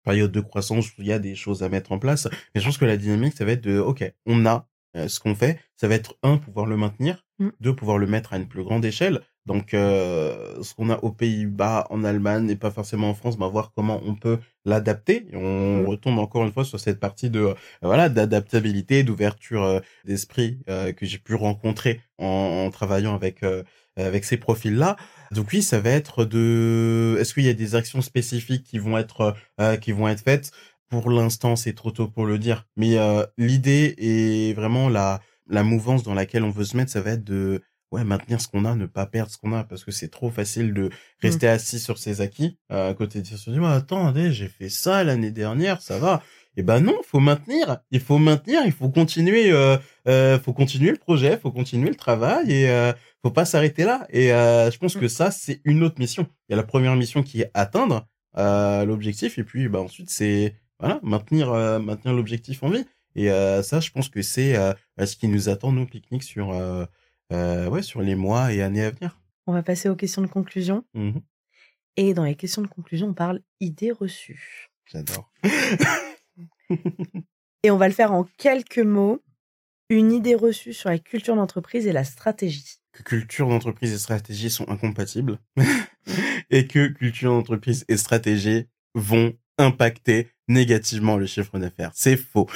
période 0.04 0.32
de 0.32 0.40
croissance 0.40 0.88
où 0.90 1.02
il 1.02 1.06
y 1.06 1.12
a 1.12 1.18
des 1.18 1.34
choses 1.34 1.62
à 1.62 1.68
mettre 1.68 1.92
en 1.92 1.98
place. 1.98 2.28
Mais 2.54 2.60
je 2.60 2.66
pense 2.66 2.78
que 2.78 2.84
la 2.84 2.96
dynamique, 2.96 3.34
ça 3.36 3.44
va 3.44 3.52
être 3.52 3.64
de, 3.64 3.78
OK, 3.78 4.04
on 4.26 4.46
a 4.46 4.68
ce 5.08 5.18
qu'on 5.18 5.34
fait, 5.34 5.58
ça 5.76 5.88
va 5.88 5.94
être 5.96 6.16
un, 6.22 6.36
pouvoir 6.38 6.66
le 6.66 6.76
maintenir, 6.76 7.24
Mm. 7.40 7.48
deux, 7.60 7.74
pouvoir 7.74 7.98
le 7.98 8.06
mettre 8.06 8.32
à 8.32 8.36
une 8.36 8.46
plus 8.46 8.62
grande 8.62 8.84
échelle. 8.84 9.20
Donc, 9.44 9.74
euh, 9.74 10.62
ce 10.62 10.72
qu'on 10.72 10.88
a 10.88 10.98
aux 10.98 11.10
Pays-Bas, 11.10 11.86
en 11.90 12.04
Allemagne 12.04 12.48
et 12.48 12.56
pas 12.56 12.70
forcément 12.70 13.10
en 13.10 13.14
France, 13.14 13.36
bah, 13.36 13.48
voir 13.48 13.72
comment 13.74 14.00
on 14.06 14.14
peut 14.14 14.38
l'adapter. 14.64 15.26
On 15.32 15.82
Mm. 15.82 15.86
retombe 15.86 16.18
encore 16.20 16.44
une 16.44 16.52
fois 16.52 16.64
sur 16.64 16.78
cette 16.78 17.00
partie 17.00 17.30
de 17.30 17.40
euh, 17.40 17.54
voilà 17.82 18.08
d'adaptabilité, 18.08 19.02
d'ouverture 19.02 19.64
euh, 19.64 19.80
d'esprit 20.04 20.60
euh, 20.68 20.92
que 20.92 21.06
j'ai 21.06 21.18
pu 21.18 21.34
rencontrer 21.34 22.00
en, 22.18 22.26
en 22.66 22.70
travaillant 22.70 23.14
avec 23.16 23.42
euh, 23.42 23.64
avec 23.96 24.24
ces 24.24 24.36
profils-là. 24.36 24.96
Donc 25.30 25.48
oui, 25.52 25.62
ça 25.62 25.80
va 25.80 25.90
être 25.90 26.24
de. 26.24 27.16
Est-ce 27.20 27.34
qu'il 27.34 27.44
y 27.44 27.48
a 27.48 27.54
des 27.54 27.74
actions 27.74 28.02
spécifiques 28.02 28.64
qui 28.64 28.78
vont 28.78 28.98
être 28.98 29.34
euh, 29.60 29.76
qui 29.76 29.92
vont 29.92 30.08
être 30.08 30.20
faites? 30.22 30.50
Pour 30.88 31.10
l'instant, 31.10 31.56
c'est 31.56 31.74
trop 31.74 31.90
tôt 31.90 32.08
pour 32.08 32.26
le 32.26 32.38
dire. 32.38 32.66
Mais 32.76 32.98
euh, 32.98 33.24
l'idée 33.38 33.94
est 33.98 34.54
vraiment 34.54 34.88
la 34.88 35.20
la 35.48 35.62
mouvance 35.62 36.02
dans 36.02 36.14
laquelle 36.14 36.44
on 36.44 36.50
veut 36.50 36.64
se 36.64 36.76
mettre, 36.76 36.90
ça 36.90 37.00
va 37.00 37.12
être 37.12 37.24
de 37.24 37.62
ouais 37.92 38.04
maintenir 38.04 38.40
ce 38.40 38.48
qu'on 38.48 38.64
a, 38.64 38.74
ne 38.74 38.86
pas 38.86 39.06
perdre 39.06 39.30
ce 39.30 39.38
qu'on 39.38 39.52
a, 39.52 39.64
parce 39.64 39.84
que 39.84 39.92
c'est 39.92 40.08
trop 40.08 40.30
facile 40.30 40.72
de 40.72 40.90
rester 41.20 41.48
assis 41.48 41.78
sur 41.78 41.98
ses 41.98 42.20
acquis 42.20 42.58
euh, 42.72 42.90
à 42.90 42.94
côté 42.94 43.20
de 43.20 43.26
se 43.26 43.50
dire 43.50 43.60
bah, 43.60 43.74
attendez 43.74 44.32
j'ai 44.32 44.48
fait 44.48 44.68
ça 44.68 45.04
l'année 45.04 45.30
dernière, 45.30 45.82
ça 45.82 45.98
va. 45.98 46.22
Et 46.56 46.62
ben 46.62 46.80
non, 46.80 46.96
faut 47.04 47.18
maintenir, 47.20 47.78
il 47.90 48.00
faut 48.00 48.18
maintenir, 48.18 48.62
il 48.64 48.72
faut 48.72 48.88
continuer, 48.88 49.50
euh, 49.50 49.76
euh, 50.06 50.38
faut 50.38 50.52
continuer 50.52 50.90
le 50.92 50.96
projet, 50.98 51.36
faut 51.36 51.50
continuer 51.50 51.88
le 51.88 51.96
travail 51.96 52.52
et 52.52 52.68
euh, 52.70 52.92
faut 53.22 53.30
pas 53.32 53.44
s'arrêter 53.44 53.84
là. 53.84 54.06
Et 54.10 54.32
euh, 54.32 54.70
je 54.70 54.78
pense 54.78 54.94
Mm. 54.96 55.00
que 55.00 55.08
ça 55.08 55.30
c'est 55.30 55.60
une 55.64 55.82
autre 55.82 55.96
mission. 55.98 56.26
Il 56.48 56.52
y 56.52 56.54
a 56.54 56.56
la 56.56 56.62
première 56.62 56.94
mission 56.94 57.22
qui 57.24 57.40
est 57.42 57.50
atteindre 57.54 58.06
l'objectif 58.36 59.38
et 59.38 59.44
puis 59.44 59.68
bah 59.68 59.80
ensuite 59.80 60.10
c'est 60.10 60.56
voilà 60.80 61.00
maintenir 61.02 61.52
maintenir 61.80 62.14
l'objectif 62.14 62.62
en 62.62 62.68
vie. 62.70 62.84
Et 63.16 63.28
ça, 63.62 63.78
je 63.80 63.90
pense 63.90 64.08
que 64.08 64.22
c'est 64.22 64.54
ce 64.98 65.16
qui 65.16 65.28
nous 65.28 65.48
attend 65.48 65.70
nous 65.72 65.86
pique-nique 65.86 66.24
sur 66.24 66.48
ouais 67.30 67.82
sur 67.82 68.00
les 68.02 68.14
mois 68.14 68.52
et 68.52 68.60
années 68.62 68.84
à 68.84 68.90
venir. 68.90 69.18
On 69.46 69.52
va 69.52 69.62
passer 69.62 69.88
aux 69.88 69.94
questions 69.96 70.22
de 70.22 70.26
conclusion. 70.26 70.84
Mhm. 70.94 71.20
Et 71.96 72.12
dans 72.14 72.24
les 72.24 72.34
questions 72.34 72.62
de 72.62 72.66
conclusion, 72.66 73.08
on 73.08 73.14
parle 73.14 73.40
idées 73.60 73.92
reçues. 73.92 74.68
J'adore. 74.86 75.30
Et 77.62 77.70
on 77.70 77.76
va 77.76 77.88
le 77.88 77.94
faire 77.94 78.12
en 78.12 78.24
quelques 78.36 78.78
mots. 78.78 79.22
Une 79.90 80.12
idée 80.12 80.34
reçue 80.34 80.72
sur 80.72 80.88
la 80.88 80.98
culture 80.98 81.36
d'entreprise 81.36 81.86
et 81.86 81.92
la 81.92 82.04
stratégie. 82.04 82.80
que 82.92 83.02
culture 83.02 83.48
d'entreprise 83.48 83.92
et 83.92 83.98
stratégie 83.98 84.50
sont 84.50 84.68
incompatibles 84.68 85.38
et 86.50 86.66
que 86.66 86.88
culture 86.88 87.32
d'entreprise 87.32 87.84
et 87.88 87.96
stratégie 87.96 88.66
vont 88.94 89.34
impacter 89.58 90.30
négativement 90.48 91.16
le 91.16 91.26
chiffre 91.26 91.58
d'affaires. 91.58 91.90
C'est 91.94 92.16
faux. 92.16 92.48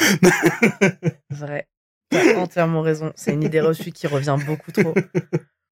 Vrai. 1.30 1.68
T'as 2.10 2.36
entièrement 2.36 2.80
raison. 2.80 3.12
C'est 3.14 3.34
une 3.34 3.44
idée 3.44 3.60
reçue 3.60 3.92
qui 3.92 4.06
revient 4.06 4.36
beaucoup 4.46 4.72
trop. 4.72 4.94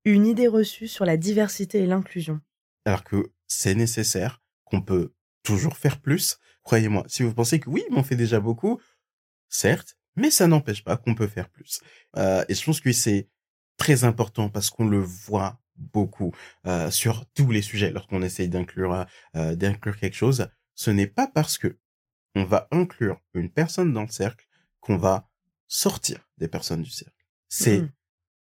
Une 0.04 0.26
idée 0.26 0.48
reçue 0.48 0.88
sur 0.88 1.04
la 1.04 1.16
diversité 1.16 1.80
et 1.80 1.86
l'inclusion. 1.86 2.40
Alors 2.84 3.02
que 3.02 3.32
c'est 3.48 3.74
nécessaire, 3.74 4.40
qu'on 4.64 4.82
peut 4.82 5.12
toujours 5.46 5.76
faire 5.76 6.00
plus. 6.00 6.38
Croyez-moi, 6.62 7.04
si 7.06 7.22
vous 7.22 7.32
pensez 7.34 7.60
que 7.60 7.70
oui, 7.70 7.82
mais 7.90 7.98
on 7.98 8.02
fait 8.02 8.16
déjà 8.16 8.40
beaucoup, 8.40 8.80
certes, 9.48 9.96
mais 10.16 10.30
ça 10.30 10.46
n'empêche 10.46 10.82
pas 10.84 10.96
qu'on 10.96 11.14
peut 11.14 11.28
faire 11.28 11.48
plus. 11.48 11.80
Euh, 12.16 12.44
et 12.48 12.54
je 12.54 12.64
pense 12.64 12.80
que 12.80 12.92
c'est 12.92 13.28
très 13.76 14.04
important 14.04 14.48
parce 14.48 14.70
qu'on 14.70 14.86
le 14.88 14.98
voit 14.98 15.60
beaucoup 15.76 16.32
euh, 16.66 16.90
sur 16.90 17.26
tous 17.34 17.50
les 17.50 17.62
sujets 17.62 17.90
lorsqu'on 17.92 18.22
essaye 18.22 18.48
d'inclure 18.48 19.06
euh, 19.36 19.54
d'inclure 19.54 19.96
quelque 19.98 20.16
chose. 20.16 20.48
Ce 20.74 20.90
n'est 20.90 21.06
pas 21.06 21.26
parce 21.28 21.58
que 21.58 21.78
on 22.34 22.44
va 22.44 22.66
inclure 22.70 23.20
une 23.34 23.50
personne 23.50 23.92
dans 23.92 24.02
le 24.02 24.08
cercle 24.08 24.46
qu'on 24.80 24.96
va 24.96 25.28
sortir 25.68 26.18
des 26.38 26.48
personnes 26.48 26.82
du 26.82 26.90
cercle. 26.90 27.24
C'est 27.48 27.80
Mhm. 27.82 27.90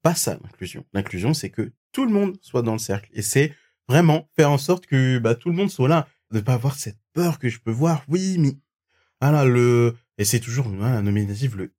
pas 0.03 0.15
ça 0.15 0.39
l'inclusion. 0.43 0.85
L'inclusion, 0.93 1.35
c'est 1.35 1.51
que 1.51 1.73
tout 1.93 2.05
le 2.05 2.13
monde 2.13 2.37
soit 2.43 2.63
dans 2.63 2.73
le 2.73 2.79
cercle 2.79 3.11
et 3.13 3.23
c'est 3.23 3.55
vraiment 3.89 4.29
faire 4.37 4.51
en 4.51 4.59
sorte 4.59 4.87
que 4.87 5.19
bah, 5.19 5.35
tout 5.35 5.51
le 5.51 5.57
monde 5.57 5.71
soit 5.71 5.89
là, 5.89 6.09
ne 6.33 6.41
pas 6.41 6.55
avoir 6.55 6.77
cette 6.77 6.99
peur 7.13 7.39
que 7.39 7.49
je 7.49 7.59
peux 7.61 7.71
voir. 7.73 8.05
Oui, 8.09 8.37
mais 8.39 8.57
voilà 9.21 9.45
le 9.45 9.97
et 10.19 10.25
c'est 10.25 10.41
toujours 10.41 10.69
voilà, 10.69 10.99
un 10.99 11.03
nominatif 11.03 11.55
le 11.57 11.73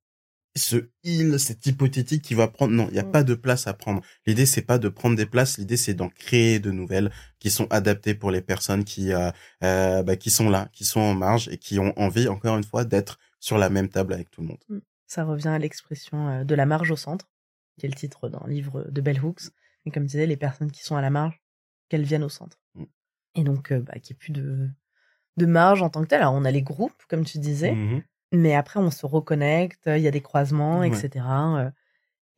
ce 0.54 0.90
il, 1.02 1.38
cet 1.40 1.64
hypothétique 1.66 2.22
qui 2.22 2.34
va 2.34 2.46
prendre. 2.48 2.72
Non, 2.74 2.86
il 2.88 2.92
n'y 2.92 2.98
a 2.98 3.04
Mm. 3.04 3.10
pas 3.10 3.24
de 3.24 3.34
place 3.34 3.66
à 3.66 3.72
prendre. 3.72 4.02
L'idée, 4.26 4.44
c'est 4.44 4.60
pas 4.62 4.78
de 4.78 4.88
prendre 4.90 5.16
des 5.16 5.24
places. 5.24 5.56
L'idée, 5.58 5.78
c'est 5.78 5.94
d'en 5.94 6.10
créer 6.10 6.58
de 6.60 6.70
nouvelles 6.70 7.10
qui 7.38 7.50
sont 7.50 7.66
adaptées 7.70 8.14
pour 8.14 8.30
les 8.30 8.42
personnes 8.42 8.84
qui, 8.84 9.12
euh, 9.14 9.30
euh, 9.64 10.02
bah, 10.02 10.16
qui 10.16 10.30
sont 10.30 10.50
là, 10.50 10.68
qui 10.72 10.84
sont 10.84 11.00
en 11.00 11.14
marge 11.14 11.48
et 11.48 11.56
qui 11.56 11.78
ont 11.78 11.98
envie, 11.98 12.28
encore 12.28 12.58
une 12.58 12.64
fois, 12.64 12.84
d'être 12.84 13.18
sur 13.40 13.56
la 13.56 13.70
même 13.70 13.88
table 13.88 14.12
avec 14.12 14.30
tout 14.30 14.42
le 14.42 14.48
monde. 14.48 14.82
Ça 15.06 15.24
revient 15.24 15.48
à 15.48 15.58
l'expression 15.58 16.28
euh, 16.28 16.44
de 16.44 16.54
la 16.54 16.66
marge 16.66 16.90
au 16.90 16.96
centre, 16.96 17.30
qui 17.78 17.86
est 17.86 17.88
le 17.88 17.94
titre 17.94 18.28
d'un 18.28 18.46
livre 18.46 18.84
de 18.90 19.00
Bell 19.00 19.24
Hooks. 19.24 19.44
Et 19.86 19.90
comme 19.90 20.02
tu 20.04 20.08
disais, 20.12 20.26
les 20.26 20.36
personnes 20.36 20.70
qui 20.70 20.82
sont 20.84 20.96
à 20.96 21.00
la 21.00 21.10
marge, 21.10 21.40
qu'elles 21.88 22.04
viennent 22.04 22.24
au 22.24 22.28
centre. 22.28 22.58
Mm. 22.74 22.84
Et 23.34 23.44
donc, 23.44 23.72
bah, 23.72 23.94
qu'il 24.00 24.14
n'y 24.14 24.16
ait 24.16 24.20
plus 24.20 24.32
de, 24.32 24.68
de 25.36 25.46
marge 25.46 25.82
en 25.82 25.88
tant 25.90 26.02
que 26.02 26.08
tel. 26.08 26.20
Alors, 26.20 26.34
on 26.34 26.44
a 26.44 26.50
les 26.50 26.62
groupes, 26.62 27.02
comme 27.08 27.24
tu 27.24 27.38
disais, 27.38 27.72
Mhm. 27.72 28.02
mais 28.32 28.54
après, 28.54 28.80
on 28.80 28.90
se 28.90 29.06
reconnecte, 29.06 29.84
il 29.86 30.00
y 30.02 30.08
a 30.08 30.10
des 30.10 30.20
croisements, 30.20 30.80
Ouais. 30.80 30.88
etc. 30.88 31.24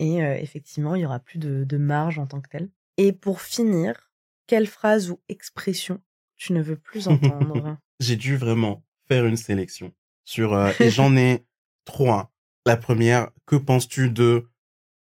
Et 0.00 0.22
euh, 0.22 0.36
effectivement, 0.36 0.94
il 0.96 1.02
y 1.02 1.06
aura 1.06 1.20
plus 1.20 1.38
de, 1.38 1.64
de 1.64 1.76
marge 1.76 2.18
en 2.18 2.26
tant 2.26 2.40
que 2.40 2.48
tel. 2.48 2.68
Et 2.96 3.12
pour 3.12 3.40
finir, 3.40 4.10
quelle 4.46 4.66
phrase 4.66 5.10
ou 5.10 5.20
expression 5.28 6.00
tu 6.36 6.52
ne 6.52 6.60
veux 6.62 6.76
plus 6.76 7.06
entendre? 7.08 7.76
J'ai 8.00 8.16
dû 8.16 8.36
vraiment 8.36 8.84
faire 9.06 9.24
une 9.24 9.36
sélection 9.36 9.92
sur 10.24 10.52
euh, 10.54 10.72
et 10.80 10.90
j'en 10.90 11.16
ai 11.16 11.44
trois. 11.84 12.32
La 12.66 12.76
première, 12.76 13.30
que 13.46 13.56
penses-tu 13.56 14.10
de 14.10 14.48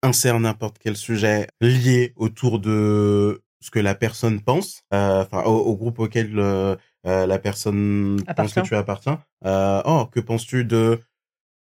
insère 0.03 0.39
n'importe 0.39 0.77
quel 0.79 0.95
sujet 0.95 1.47
lié 1.59 2.13
autour 2.15 2.59
de 2.59 3.43
ce 3.67 3.71
que 3.71 3.79
la 3.79 3.95
personne 3.95 4.39
pense, 4.41 4.83
euh, 4.93 5.23
enfin 5.23 5.43
au, 5.43 5.57
au 5.57 5.75
groupe 5.75 5.99
auquel 5.99 6.39
euh, 6.39 6.75
euh, 7.05 7.25
la 7.27 7.37
personne 7.37 8.23
pense 8.35 8.53
que 8.53 8.61
tu 8.61 8.75
appartiens. 8.75 9.21
Oh, 9.43 10.07
que 10.11 10.21
penses-tu 10.21 10.63
de 10.63 11.01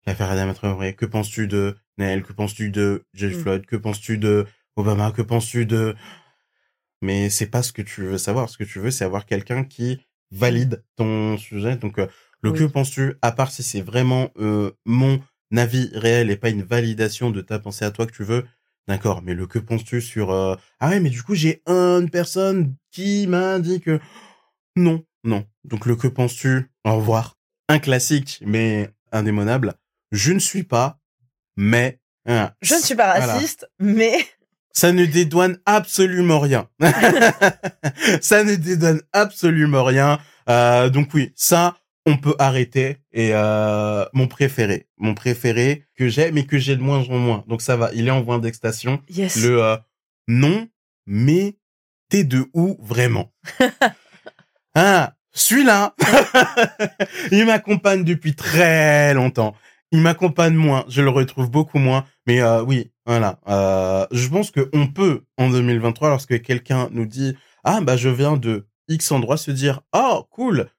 l'affaire 0.06 0.32
Adam 0.32 0.54
Traoré 0.54 0.96
Que 0.96 1.06
penses-tu 1.06 1.48
de 1.48 1.76
Neil? 1.98 2.24
Que 2.24 2.32
penses-tu 2.34 2.72
de 2.72 3.04
George 3.14 3.36
Mm. 3.36 3.42
Floyd? 3.42 3.66
Que 3.66 3.76
penses-tu 3.76 4.18
de 4.18 4.46
Obama? 4.78 5.12
Que 5.12 5.22
penses-tu 5.22 5.66
de 5.66 5.94
Mais 7.02 7.30
c'est 7.30 7.48
pas 7.48 7.64
ce 7.64 7.74
que 7.74 7.82
tu 7.82 8.04
veux 8.04 8.18
savoir. 8.18 8.50
Ce 8.50 8.58
que 8.58 8.64
tu 8.64 8.80
veux, 8.80 8.92
c'est 8.92 9.06
avoir 9.06 9.26
quelqu'un 9.26 9.64
qui 9.64 10.00
valide 10.32 10.84
ton 10.96 11.38
sujet. 11.38 11.76
Donc 11.76 12.00
euh, 12.00 12.08
le 12.42 12.52
Oui. 12.52 12.60
que 12.60 12.64
penses-tu 12.66 13.16
À 13.22 13.32
part 13.34 13.52
si 13.52 13.64
c'est 13.64 13.82
vraiment 13.82 14.30
euh, 14.40 14.72
mon 14.86 15.20
avis 15.56 15.90
réel 15.94 16.30
et 16.32 16.38
pas 16.38 16.50
une 16.50 16.64
validation 16.64 17.30
de 17.32 17.42
ta 17.42 17.60
pensée 17.60 17.84
à 17.86 17.92
toi 17.92 18.06
que 18.06 18.14
tu 18.14 18.24
veux. 18.24 18.46
D'accord, 18.90 19.22
mais 19.22 19.36
le 19.36 19.46
que 19.46 19.60
penses-tu 19.60 20.02
sur 20.02 20.32
euh, 20.32 20.56
ah 20.80 20.90
ouais 20.90 21.00
mais 21.00 21.12
du 21.12 21.22
coup 21.22 21.36
j'ai 21.36 21.62
une 21.68 22.10
personne 22.10 22.74
qui 22.92 23.28
m'a 23.28 23.60
dit 23.60 23.82
que 23.82 24.00
non 24.76 25.04
non 25.24 25.46
donc 25.64 25.86
le 25.86 25.96
que 25.96 26.08
penses-tu? 26.08 26.72
Au 26.86 26.96
revoir. 26.96 27.38
Un 27.70 27.78
classique 27.78 28.42
mais 28.44 28.90
indémodable 29.12 29.76
je 30.12 30.34
ne 30.34 30.40
suis 30.40 30.64
pas 30.64 31.00
mais 31.56 32.00
hein, 32.26 32.52
Je 32.64 32.74
ne 32.74 32.80
suis 32.80 32.96
pas 32.96 33.16
Voilà. 33.18 33.34
raciste, 33.34 33.70
mais 33.80 34.18
ça 34.72 34.92
ne 34.92 35.06
dédouane 35.06 35.60
absolument 35.68 36.40
rien. 36.40 36.68
Ça 38.22 38.44
ne 38.44 38.56
dédouane 38.56 39.02
absolument 39.14 39.84
rien. 39.84 40.20
Euh, 40.50 40.90
donc 40.90 41.14
oui 41.14 41.32
ça 41.36 41.78
on 42.10 42.18
peut 42.18 42.36
arrêter 42.40 42.98
et 43.12 43.32
euh, 43.34 44.06
mon 44.14 44.28
préféré 44.28 44.88
mon 44.98 45.14
préféré 45.14 45.86
que 45.96 46.08
j'ai 46.08 46.32
mais 46.32 46.44
que 46.44 46.58
j'ai 46.58 46.76
de 46.76 46.82
moins 46.82 47.04
en 47.10 47.18
moins 47.18 47.44
donc 47.48 47.62
ça 47.62 47.76
va 47.76 47.92
il 47.94 48.08
est 48.08 48.12
en 48.12 48.22
voie 48.22 48.40
d'extinction 48.40 49.02
yes. 49.10 49.38
le 49.38 49.64
euh, 49.64 49.78
non, 50.30 50.68
mais 51.08 51.58
t'es 52.08 52.24
de 52.24 52.46
où 52.54 52.78
vraiment? 52.82 53.34
Ah, 54.76 55.16
celui-là, 55.32 55.96
il 57.32 57.48
m'accompagne 57.48 58.04
depuis 58.04 58.36
très 58.36 59.16
longtemps. 59.16 59.56
Il 59.92 60.00
m'accompagne 60.00 60.54
moins, 60.54 60.86
je 60.88 61.02
le 61.02 61.10
retrouve 61.10 61.50
beaucoup 61.50 61.80
moins. 61.80 62.06
Mais 62.28 62.40
euh, 62.40 62.62
oui, 62.62 62.92
voilà. 63.08 63.40
Euh, 63.48 64.06
je 64.12 64.28
pense 64.30 64.52
que 64.52 64.70
on 64.72 64.88
peut 64.88 65.24
en 65.38 65.50
2023, 65.50 66.10
lorsque 66.10 66.40
quelqu'un 66.44 66.88
nous 66.92 67.08
dit 67.08 67.36
ah 67.64 67.82
bah 67.82 67.98
je 67.98 68.10
viens 68.10 68.38
de 68.38 68.68
X 68.88 69.12
endroit, 69.12 69.38
se 69.38 69.50
dire 69.50 69.82
oh 69.92 70.28
cool, 70.30 70.70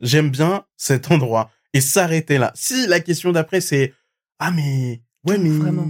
j'aime 0.00 0.30
bien 0.30 0.64
cet 0.76 1.10
endroit. 1.10 1.50
et 1.72 1.80
s'arrêter 1.80 2.38
là. 2.38 2.50
Si 2.54 2.86
la 2.88 3.00
question 3.00 3.32
d'après 3.32 3.60
c'est 3.60 3.94
ah 4.38 4.50
mais 4.50 5.02
ouais 5.26 5.38
mais 5.38 5.50
Vraiment. 5.50 5.86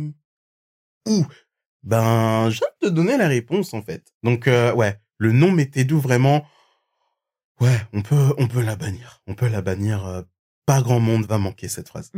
où? 1.09 1.27
Ben 1.83 2.51
je 2.51 2.61
de 2.83 2.89
te 2.89 2.93
donner 2.93 3.17
la 3.17 3.29
réponse 3.29 3.73
en 3.73 3.83
fait. 3.83 4.13
Donc 4.23 4.47
euh, 4.47 4.73
ouais, 4.75 5.01
le 5.19 5.33
nom 5.33 5.51
m'était 5.53 5.85
doux 5.85 6.01
vraiment. 6.01 6.47
Ouais, 7.61 7.79
on 7.93 8.03
peut 8.03 8.35
on 8.39 8.49
peut 8.49 8.63
la 8.63 8.77
bannir. 8.77 9.21
On 9.27 9.35
peut 9.35 9.49
la 9.49 9.63
bannir. 9.63 10.05
euh, 10.07 10.23
pas 10.67 10.83
grand 10.83 11.01
monde 11.01 11.27
va 11.27 11.39
manquer 11.39 11.69
cette 11.69 11.89
phrase. 11.89 12.13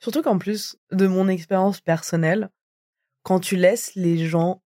Surtout 0.00 0.22
qu'en 0.22 0.38
plus 0.38 0.76
de 0.92 1.06
mon 1.06 1.28
expérience 1.28 1.80
personnelle, 1.80 2.48
quand 3.22 3.40
tu 3.40 3.56
laisses 3.56 3.94
les 3.94 4.26
gens 4.26 4.62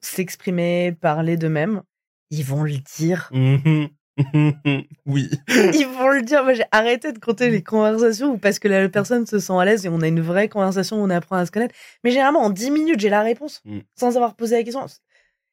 s'exprimer, 0.00 0.92
parler 0.92 1.36
d'eux-mêmes, 1.36 1.82
ils 2.30 2.44
vont 2.44 2.64
le 2.64 2.78
dire. 2.96 3.28
Mhm. 3.32 3.88
oui. 5.06 5.30
Ils 5.48 5.86
vont 5.86 6.08
le 6.08 6.22
dire. 6.22 6.44
Moi, 6.44 6.54
j'ai 6.54 6.64
arrêté 6.72 7.12
de 7.12 7.18
compter 7.18 7.50
les 7.50 7.62
conversations 7.62 8.38
parce 8.38 8.58
que 8.58 8.68
la 8.68 8.88
personne 8.88 9.26
se 9.26 9.38
sent 9.38 9.52
à 9.58 9.64
l'aise 9.64 9.86
et 9.86 9.88
on 9.88 10.00
a 10.00 10.08
une 10.08 10.20
vraie 10.20 10.48
conversation 10.48 11.00
où 11.00 11.04
on 11.04 11.10
apprend 11.10 11.36
à 11.36 11.46
se 11.46 11.50
connaître. 11.50 11.74
Mais 12.04 12.10
généralement, 12.10 12.40
en 12.40 12.50
10 12.50 12.70
minutes, 12.70 13.00
j'ai 13.00 13.08
la 13.10 13.22
réponse 13.22 13.60
Mm. 13.64 13.80
sans 13.96 14.16
avoir 14.16 14.34
posé 14.36 14.56
la 14.56 14.62
question. 14.62 14.84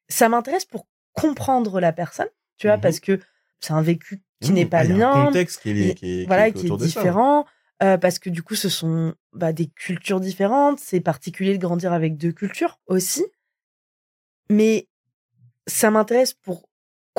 Ça 0.09 0.29
m'intéresse 0.29 0.65
pour 0.65 0.87
comprendre 1.13 1.79
la 1.79 1.91
personne, 1.93 2.29
tu 2.57 2.67
vois, 2.67 2.75
Mhm. 2.77 2.81
parce 2.81 2.99
que 2.99 3.19
c'est 3.59 3.73
un 3.73 3.81
vécu 3.81 4.21
qui 4.41 4.51
n'est 4.51 4.65
pas 4.67 4.79
Ah, 4.79 4.83
le 4.83 4.91
a 4.91 4.93
un 4.95 4.97
mien. 4.97 5.25
contexte 5.25 5.61
qui 5.61 5.69
est, 5.71 5.87
et- 5.89 5.93
qui 5.95 6.21
est, 6.21 6.25
voilà, 6.27 6.43
qui 6.51 6.57
est 6.57 6.61
qui 6.61 6.67
est 6.67 6.71
autour 6.71 6.77
de 6.77 6.87
ça. 6.87 6.99
différent. 6.99 7.45
euh, 7.83 7.95
parce 7.97 8.17
que 8.17 8.31
du 8.31 8.41
coup, 8.41 8.55
ce 8.55 8.69
sont 8.69 9.13
bah, 9.33 9.53
des 9.53 9.67
cultures 9.67 10.19
différentes. 10.19 10.79
C'est 10.79 10.99
particulier 10.99 11.55
de 11.55 11.61
grandir 11.61 11.93
avec 11.93 12.17
deux 12.17 12.31
cultures 12.31 12.79
aussi. 12.87 13.23
Mais 14.49 14.87
ça 15.67 15.91
m'intéresse 15.91 16.33
pour 16.33 16.67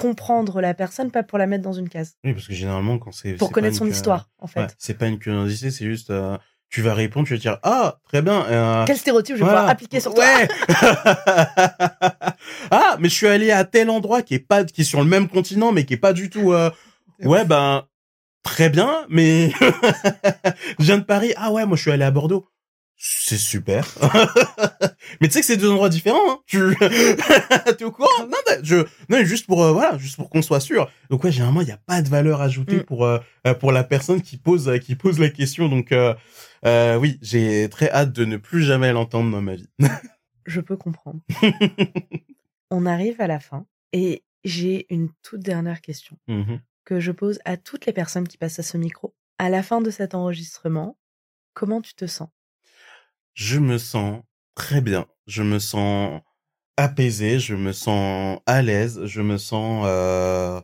comprendre 0.00 0.60
la 0.60 0.74
personne, 0.74 1.10
pas 1.10 1.22
pour 1.22 1.38
la 1.38 1.46
mettre 1.46 1.64
dans 1.64 1.72
une 1.72 1.88
case. 1.88 2.16
Oui, 2.24 2.32
parce 2.32 2.46
que 2.46 2.54
généralement 2.54 2.98
quand 2.98 3.12
c'est 3.12 3.32
Pour 3.32 3.50
connaître 3.52 3.76
son 3.76 3.86
histoire, 3.86 4.30
en 4.38 4.46
fait. 4.46 4.60
Ouais, 4.60 4.66
c'est 4.78 4.94
pas 4.96 5.06
une 5.06 5.18
curiosité, 5.18 5.70
c'est 5.70 5.84
juste 5.86 6.10
euh, 6.10 6.36
tu 6.70 6.82
vas 6.82 6.94
répondre, 6.94 7.26
tu 7.26 7.34
vas 7.34 7.40
dire 7.40 7.58
ah 7.62 7.98
très 8.08 8.22
bien. 8.22 8.44
euh, 8.46 8.84
Quel 8.86 8.96
stéréotype 8.96 9.36
je 9.36 9.40
vais 9.40 9.44
Voilà. 9.44 9.60
pouvoir 9.60 9.72
appliquer 9.72 10.00
sur 10.00 10.14
toi 10.14 10.24
Ouais. 10.24 10.48
ah, 12.70 12.96
mais 13.00 13.08
je 13.08 13.14
suis 13.14 13.26
allé 13.26 13.50
à 13.50 13.64
tel 13.64 13.90
endroit 13.90 14.22
qui 14.22 14.34
est 14.34 14.38
pas 14.38 14.64
qui 14.64 14.82
est 14.82 14.84
sur 14.84 15.00
le 15.00 15.06
même 15.06 15.28
continent 15.28 15.72
mais 15.72 15.84
qui 15.84 15.94
est 15.94 15.98
pas 15.98 16.12
du 16.12 16.30
tout 16.30 16.52
euh, 16.52 16.70
Ouais, 17.24 17.44
ben 17.44 17.84
très 18.44 18.68
bien, 18.70 19.04
mais 19.08 19.50
je 20.78 20.84
viens 20.84 20.98
de 20.98 21.02
Paris. 21.04 21.32
Ah 21.36 21.50
ouais, 21.52 21.66
moi 21.66 21.76
je 21.76 21.82
suis 21.82 21.90
allé 21.90 22.04
à 22.04 22.10
Bordeaux. 22.12 22.46
C'est 23.00 23.36
super. 23.38 23.86
mais 25.20 25.28
tu 25.28 25.34
sais 25.34 25.40
que 25.40 25.46
c'est 25.46 25.56
deux 25.56 25.70
endroits 25.70 25.88
différents, 25.88 26.18
hein. 26.32 26.40
Tu 26.46 26.58
t'es 27.78 27.84
au 27.84 27.92
courant? 27.92 28.08
Non, 28.24 28.36
bah, 28.44 28.54
je 28.62 28.76
non, 29.08 29.24
juste 29.24 29.46
pour 29.46 29.62
euh, 29.62 29.72
voilà, 29.72 29.96
juste 29.98 30.16
pour 30.16 30.28
qu'on 30.28 30.42
soit 30.42 30.58
sûr. 30.60 30.90
Donc 31.08 31.22
ouais, 31.22 31.30
généralement, 31.30 31.60
il 31.60 31.66
n'y 31.66 31.70
a 31.72 31.76
pas 31.78 32.02
de 32.02 32.08
valeur 32.08 32.40
ajoutée 32.40 32.78
Mm. 32.78 32.84
pour 32.84 33.04
euh, 33.04 33.18
euh, 33.46 33.54
pour 33.54 33.70
la 33.70 33.84
personne 33.84 34.20
qui 34.20 34.36
pose 34.36 34.70
qui 34.84 34.96
pose 34.96 35.20
la 35.20 35.28
question. 35.30 35.68
Donc 35.68 35.92
euh, 35.92 36.14
oui, 36.98 37.18
j'ai 37.22 37.68
très 37.70 37.88
hâte 37.90 38.12
de 38.12 38.24
ne 38.24 38.36
plus 38.36 38.62
jamais 38.64 38.92
l'entendre 38.92 39.30
dans 39.30 39.42
ma 39.42 39.54
vie. 39.54 39.68
Je 40.46 40.60
peux 40.60 40.76
comprendre. 40.76 41.20
On 42.70 42.84
arrive 42.86 43.20
à 43.20 43.26
la 43.26 43.38
fin 43.38 43.66
et 43.92 44.24
j'ai 44.44 44.86
une 44.92 45.10
toute 45.22 45.40
dernière 45.40 45.80
question 45.82 46.16
Mhm. 46.26 46.60
que 46.84 47.00
je 47.00 47.12
pose 47.12 47.38
à 47.44 47.56
toutes 47.56 47.86
les 47.86 47.92
personnes 47.92 48.26
qui 48.26 48.38
passent 48.38 48.58
à 48.58 48.62
ce 48.62 48.76
micro. 48.78 49.14
À 49.38 49.50
la 49.50 49.62
fin 49.62 49.80
de 49.82 49.90
cet 49.90 50.14
enregistrement, 50.14 50.96
comment 51.54 51.80
tu 51.82 51.94
te 51.94 52.06
sens? 52.06 52.28
Je 53.38 53.58
me 53.60 53.78
sens 53.78 54.22
très 54.56 54.80
bien. 54.80 55.06
Je 55.28 55.42
me 55.44 55.58
sens 55.60 56.20
apaisé, 56.76 57.40
je 57.40 57.54
me 57.54 57.72
sens 57.72 58.40
à 58.46 58.62
l'aise, 58.62 59.04
je 59.06 59.22
me 59.22 59.38
sens 59.38 59.84
euh, 59.86 60.60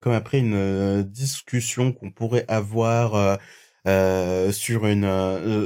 comme 0.00 0.12
après 0.14 0.40
une 0.40 0.54
euh, 0.54 1.02
discussion 1.04 1.92
qu'on 1.92 2.10
pourrait 2.12 2.44
avoir 2.48 3.14
euh, 3.16 3.36
euh, 3.88 4.52
sur 4.52 4.86
une... 4.86 5.04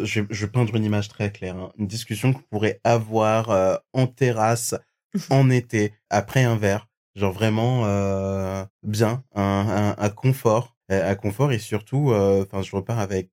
je, 0.04 0.22
je 0.30 0.46
vais 0.46 0.52
peindre 0.52 0.76
une 0.76 0.84
image 0.84 1.08
très 1.08 1.32
claire. 1.32 1.56
hein. 1.56 1.72
une 1.78 1.86
discussion 1.88 2.32
qu'on 2.32 2.42
pourrait 2.50 2.80
avoir 2.84 3.80
en 3.92 4.06
terrasse 4.06 4.74
en 5.30 5.50
été 5.50 5.94
après 6.10 6.44
un 6.44 6.56
verre. 6.56 6.88
Genre 7.16 7.32
vraiment 7.32 7.86
euh, 7.86 8.64
bien, 8.84 9.24
un, 9.34 9.94
un, 9.98 10.04
un 10.04 10.10
confort, 10.10 10.76
un 10.90 11.14
confort 11.16 11.52
et 11.52 11.58
surtout, 11.60 12.12
enfin, 12.14 12.62
je 12.62 12.76
repars 12.76 13.00
avec 13.00 13.30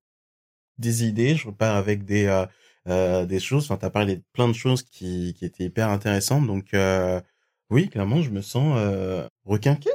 des 0.77 1.03
idées, 1.05 1.35
je 1.35 1.47
repars 1.47 1.75
avec 1.75 2.05
des 2.05 2.27
euh, 2.87 3.25
des 3.25 3.39
choses. 3.39 3.65
Enfin, 3.65 3.77
t'as 3.77 3.89
parlé 3.89 4.17
de 4.17 4.23
plein 4.33 4.47
de 4.47 4.53
choses 4.53 4.83
qui 4.83 5.33
qui 5.33 5.45
étaient 5.45 5.65
hyper 5.65 5.89
intéressantes. 5.89 6.45
Donc 6.47 6.73
euh, 6.73 7.19
oui, 7.69 7.89
clairement, 7.89 8.21
je 8.21 8.29
me 8.29 8.41
sens 8.41 8.75
euh, 8.77 9.27
requinqué. 9.43 9.89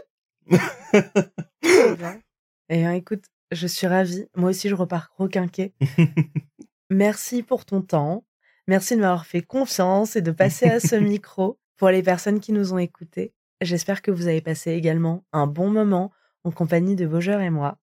Eh 2.72 2.76
bien, 2.78 2.92
écoute, 2.92 3.24
je 3.50 3.66
suis 3.66 3.88
ravie. 3.88 4.26
Moi 4.36 4.50
aussi, 4.50 4.68
je 4.68 4.76
repars 4.76 5.10
requinquée. 5.16 5.74
Merci 6.90 7.42
pour 7.42 7.64
ton 7.64 7.82
temps. 7.82 8.24
Merci 8.68 8.94
de 8.94 9.00
m'avoir 9.00 9.26
fait 9.26 9.42
confiance 9.42 10.14
et 10.14 10.22
de 10.22 10.30
passer 10.30 10.66
à 10.66 10.78
ce 10.78 10.94
micro. 11.12 11.58
Pour 11.76 11.88
les 11.90 12.02
personnes 12.02 12.38
qui 12.40 12.52
nous 12.52 12.72
ont 12.72 12.78
écoutés, 12.78 13.32
j'espère 13.60 14.02
que 14.02 14.10
vous 14.10 14.28
avez 14.28 14.40
passé 14.40 14.70
également 14.72 15.24
un 15.32 15.46
bon 15.46 15.70
moment 15.70 16.12
en 16.44 16.52
compagnie 16.52 16.94
de 16.94 17.06
Beaujeur 17.06 17.40
et 17.40 17.50
moi. 17.50 17.78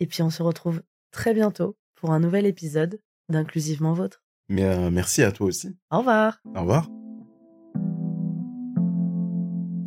Et 0.00 0.06
puis, 0.06 0.22
on 0.22 0.30
se 0.30 0.42
retrouve 0.42 0.82
très 1.12 1.34
bientôt 1.34 1.76
pour 1.94 2.10
un 2.10 2.18
nouvel 2.18 2.46
épisode 2.46 3.00
d'Inclusivement 3.28 3.92
Vôtre. 3.92 4.21
Mais 4.52 4.64
euh, 4.64 4.90
merci 4.90 5.22
à 5.22 5.32
toi 5.32 5.46
aussi. 5.46 5.74
Au 5.90 5.98
revoir. 5.98 6.38
Au 6.54 6.60
revoir. 6.60 6.86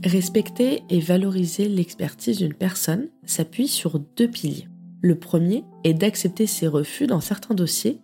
Respecter 0.04 0.82
et 0.90 1.00
valoriser 1.00 1.70
l'expertise 1.70 2.40
d'une 2.40 2.56
personne 2.56 3.10
s'appuie 3.26 3.68
sur 3.68 4.00
deux 4.00 4.28
piliers. 4.28 4.68
Le 5.04 5.20
premier 5.20 5.64
est 5.84 5.94
d'accepter 5.94 6.48
ses 6.48 6.68
refus 6.68 7.06
dans 7.06 7.22
certains 7.22 7.54
dossiers 7.54 8.02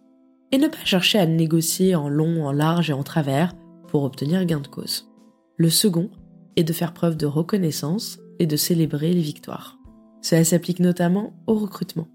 et 0.51 0.59
ne 0.59 0.67
pas 0.67 0.85
chercher 0.85 1.17
à 1.17 1.25
négocier 1.25 1.95
en 1.95 2.09
long, 2.09 2.45
en 2.45 2.51
large 2.51 2.91
et 2.91 2.93
en 2.93 3.01
travers 3.01 3.55
pour 3.87 4.03
obtenir 4.03 4.45
gain 4.45 4.59
de 4.59 4.67
cause. 4.67 5.09
Le 5.57 5.71
second 5.71 6.11
est 6.57 6.63
de 6.63 6.73
faire 6.73 6.93
preuve 6.93 7.17
de 7.17 7.25
reconnaissance 7.25 8.19
et 8.37 8.45
de 8.45 8.55
célébrer 8.55 9.13
les 9.13 9.21
victoires. 9.21 9.79
Cela 10.21 10.43
s'applique 10.43 10.79
notamment 10.79 11.33
au 11.47 11.55
recrutement, 11.55 12.07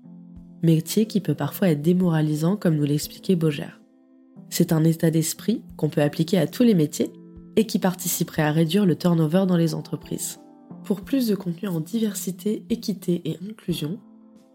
métier 0.62 1.06
qui 1.06 1.20
peut 1.20 1.34
parfois 1.34 1.70
être 1.70 1.82
démoralisant 1.82 2.56
comme 2.56 2.76
nous 2.76 2.84
l'expliquait 2.84 3.34
Baugère. 3.34 3.80
C'est 4.50 4.72
un 4.72 4.84
état 4.84 5.10
d'esprit 5.10 5.62
qu'on 5.76 5.88
peut 5.88 6.02
appliquer 6.02 6.38
à 6.38 6.46
tous 6.46 6.62
les 6.62 6.74
métiers 6.74 7.12
et 7.56 7.66
qui 7.66 7.78
participerait 7.78 8.42
à 8.42 8.52
réduire 8.52 8.86
le 8.86 8.96
turnover 8.96 9.44
dans 9.46 9.56
les 9.56 9.74
entreprises. 9.74 10.38
Pour 10.84 11.00
plus 11.00 11.26
de 11.26 11.34
contenu 11.34 11.68
en 11.68 11.80
diversité, 11.80 12.64
équité 12.70 13.22
et 13.24 13.38
inclusion, 13.48 13.98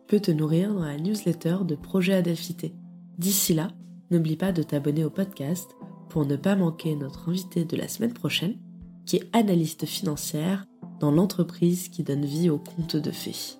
peux 0.07 0.19
te 0.19 0.31
nourrir 0.31 0.73
dans 0.73 0.85
la 0.85 0.97
newsletter 0.97 1.57
de 1.65 1.75
Projet 1.75 2.13
Adelphité. 2.13 2.73
D'ici 3.17 3.53
là, 3.53 3.69
n'oublie 4.11 4.35
pas 4.35 4.51
de 4.51 4.63
t'abonner 4.63 5.03
au 5.03 5.09
podcast 5.09 5.69
pour 6.09 6.25
ne 6.25 6.35
pas 6.35 6.55
manquer 6.55 6.95
notre 6.95 7.29
invité 7.29 7.63
de 7.63 7.77
la 7.77 7.87
semaine 7.87 8.13
prochaine, 8.13 8.57
qui 9.05 9.17
est 9.17 9.29
analyste 9.35 9.85
financière 9.85 10.65
dans 10.99 11.11
l'entreprise 11.11 11.87
qui 11.87 12.03
donne 12.03 12.25
vie 12.25 12.49
au 12.49 12.59
conte 12.59 12.97
de 12.97 13.11
fées. 13.11 13.57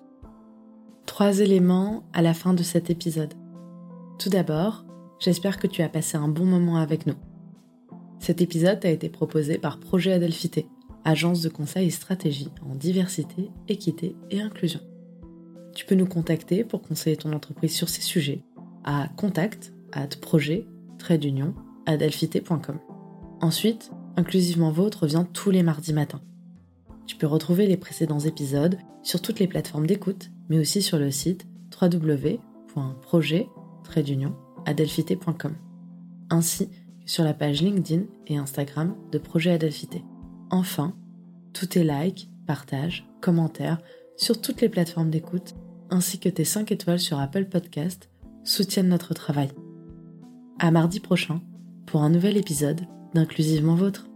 Trois 1.06 1.40
éléments 1.40 2.04
à 2.12 2.22
la 2.22 2.34
fin 2.34 2.54
de 2.54 2.62
cet 2.62 2.90
épisode. 2.90 3.34
Tout 4.18 4.28
d'abord, 4.28 4.84
j'espère 5.22 5.58
que 5.58 5.66
tu 5.66 5.82
as 5.82 5.88
passé 5.88 6.16
un 6.16 6.28
bon 6.28 6.44
moment 6.44 6.76
avec 6.76 7.06
nous. 7.06 7.14
Cet 8.18 8.40
épisode 8.40 8.84
a 8.84 8.90
été 8.90 9.08
proposé 9.08 9.58
par 9.58 9.78
Projet 9.80 10.12
Adelphité, 10.12 10.66
agence 11.04 11.42
de 11.42 11.48
conseil 11.48 11.88
et 11.88 11.90
stratégie 11.90 12.48
en 12.68 12.74
diversité, 12.74 13.50
équité 13.68 14.16
et 14.30 14.40
inclusion. 14.40 14.80
Tu 15.74 15.86
peux 15.86 15.94
nous 15.94 16.06
contacter 16.06 16.64
pour 16.64 16.82
conseiller 16.82 17.16
ton 17.16 17.32
entreprise 17.32 17.74
sur 17.74 17.88
ces 17.88 18.02
sujets 18.02 18.42
à 18.84 19.08
contact 19.16 19.72
at. 19.92 20.08
Ensuite, 23.40 23.90
Inclusivement 24.16 24.70
Vôtre 24.70 25.02
revient 25.02 25.24
tous 25.32 25.50
les 25.50 25.62
mardis 25.62 25.94
matins. 25.94 26.20
Tu 27.06 27.16
peux 27.16 27.26
retrouver 27.26 27.66
les 27.66 27.78
précédents 27.78 28.20
épisodes 28.20 28.78
sur 29.02 29.22
toutes 29.22 29.40
les 29.40 29.48
plateformes 29.48 29.86
d'écoute, 29.86 30.30
mais 30.48 30.58
aussi 30.58 30.82
sur 30.82 30.98
le 30.98 31.10
site 31.10 31.46
www.projet-adelphité.com, 34.66 35.54
ainsi 36.30 36.68
que 36.68 36.74
sur 37.04 37.24
la 37.24 37.34
page 37.34 37.62
LinkedIn 37.62 38.04
et 38.26 38.36
Instagram 38.36 38.94
de 39.10 39.18
Projet 39.18 39.52
Adelphité. 39.52 40.04
Enfin, 40.50 40.94
tous 41.52 41.66
tes 41.66 41.84
likes, 41.84 42.30
partages, 42.46 43.08
commentaires 43.20 43.80
sur 44.16 44.40
toutes 44.40 44.60
les 44.60 44.68
plateformes 44.68 45.10
d'écoute, 45.10 45.54
ainsi 45.90 46.18
que 46.18 46.28
tes 46.28 46.44
5 46.44 46.70
étoiles 46.72 47.00
sur 47.00 47.18
Apple 47.18 47.46
Podcast 47.46 48.10
soutiennent 48.44 48.88
notre 48.88 49.14
travail. 49.14 49.50
À 50.58 50.70
mardi 50.70 51.00
prochain 51.00 51.40
pour 51.86 52.02
un 52.02 52.10
nouvel 52.10 52.36
épisode 52.36 52.82
d'Inclusivement 53.14 53.74
Vôtre. 53.74 54.11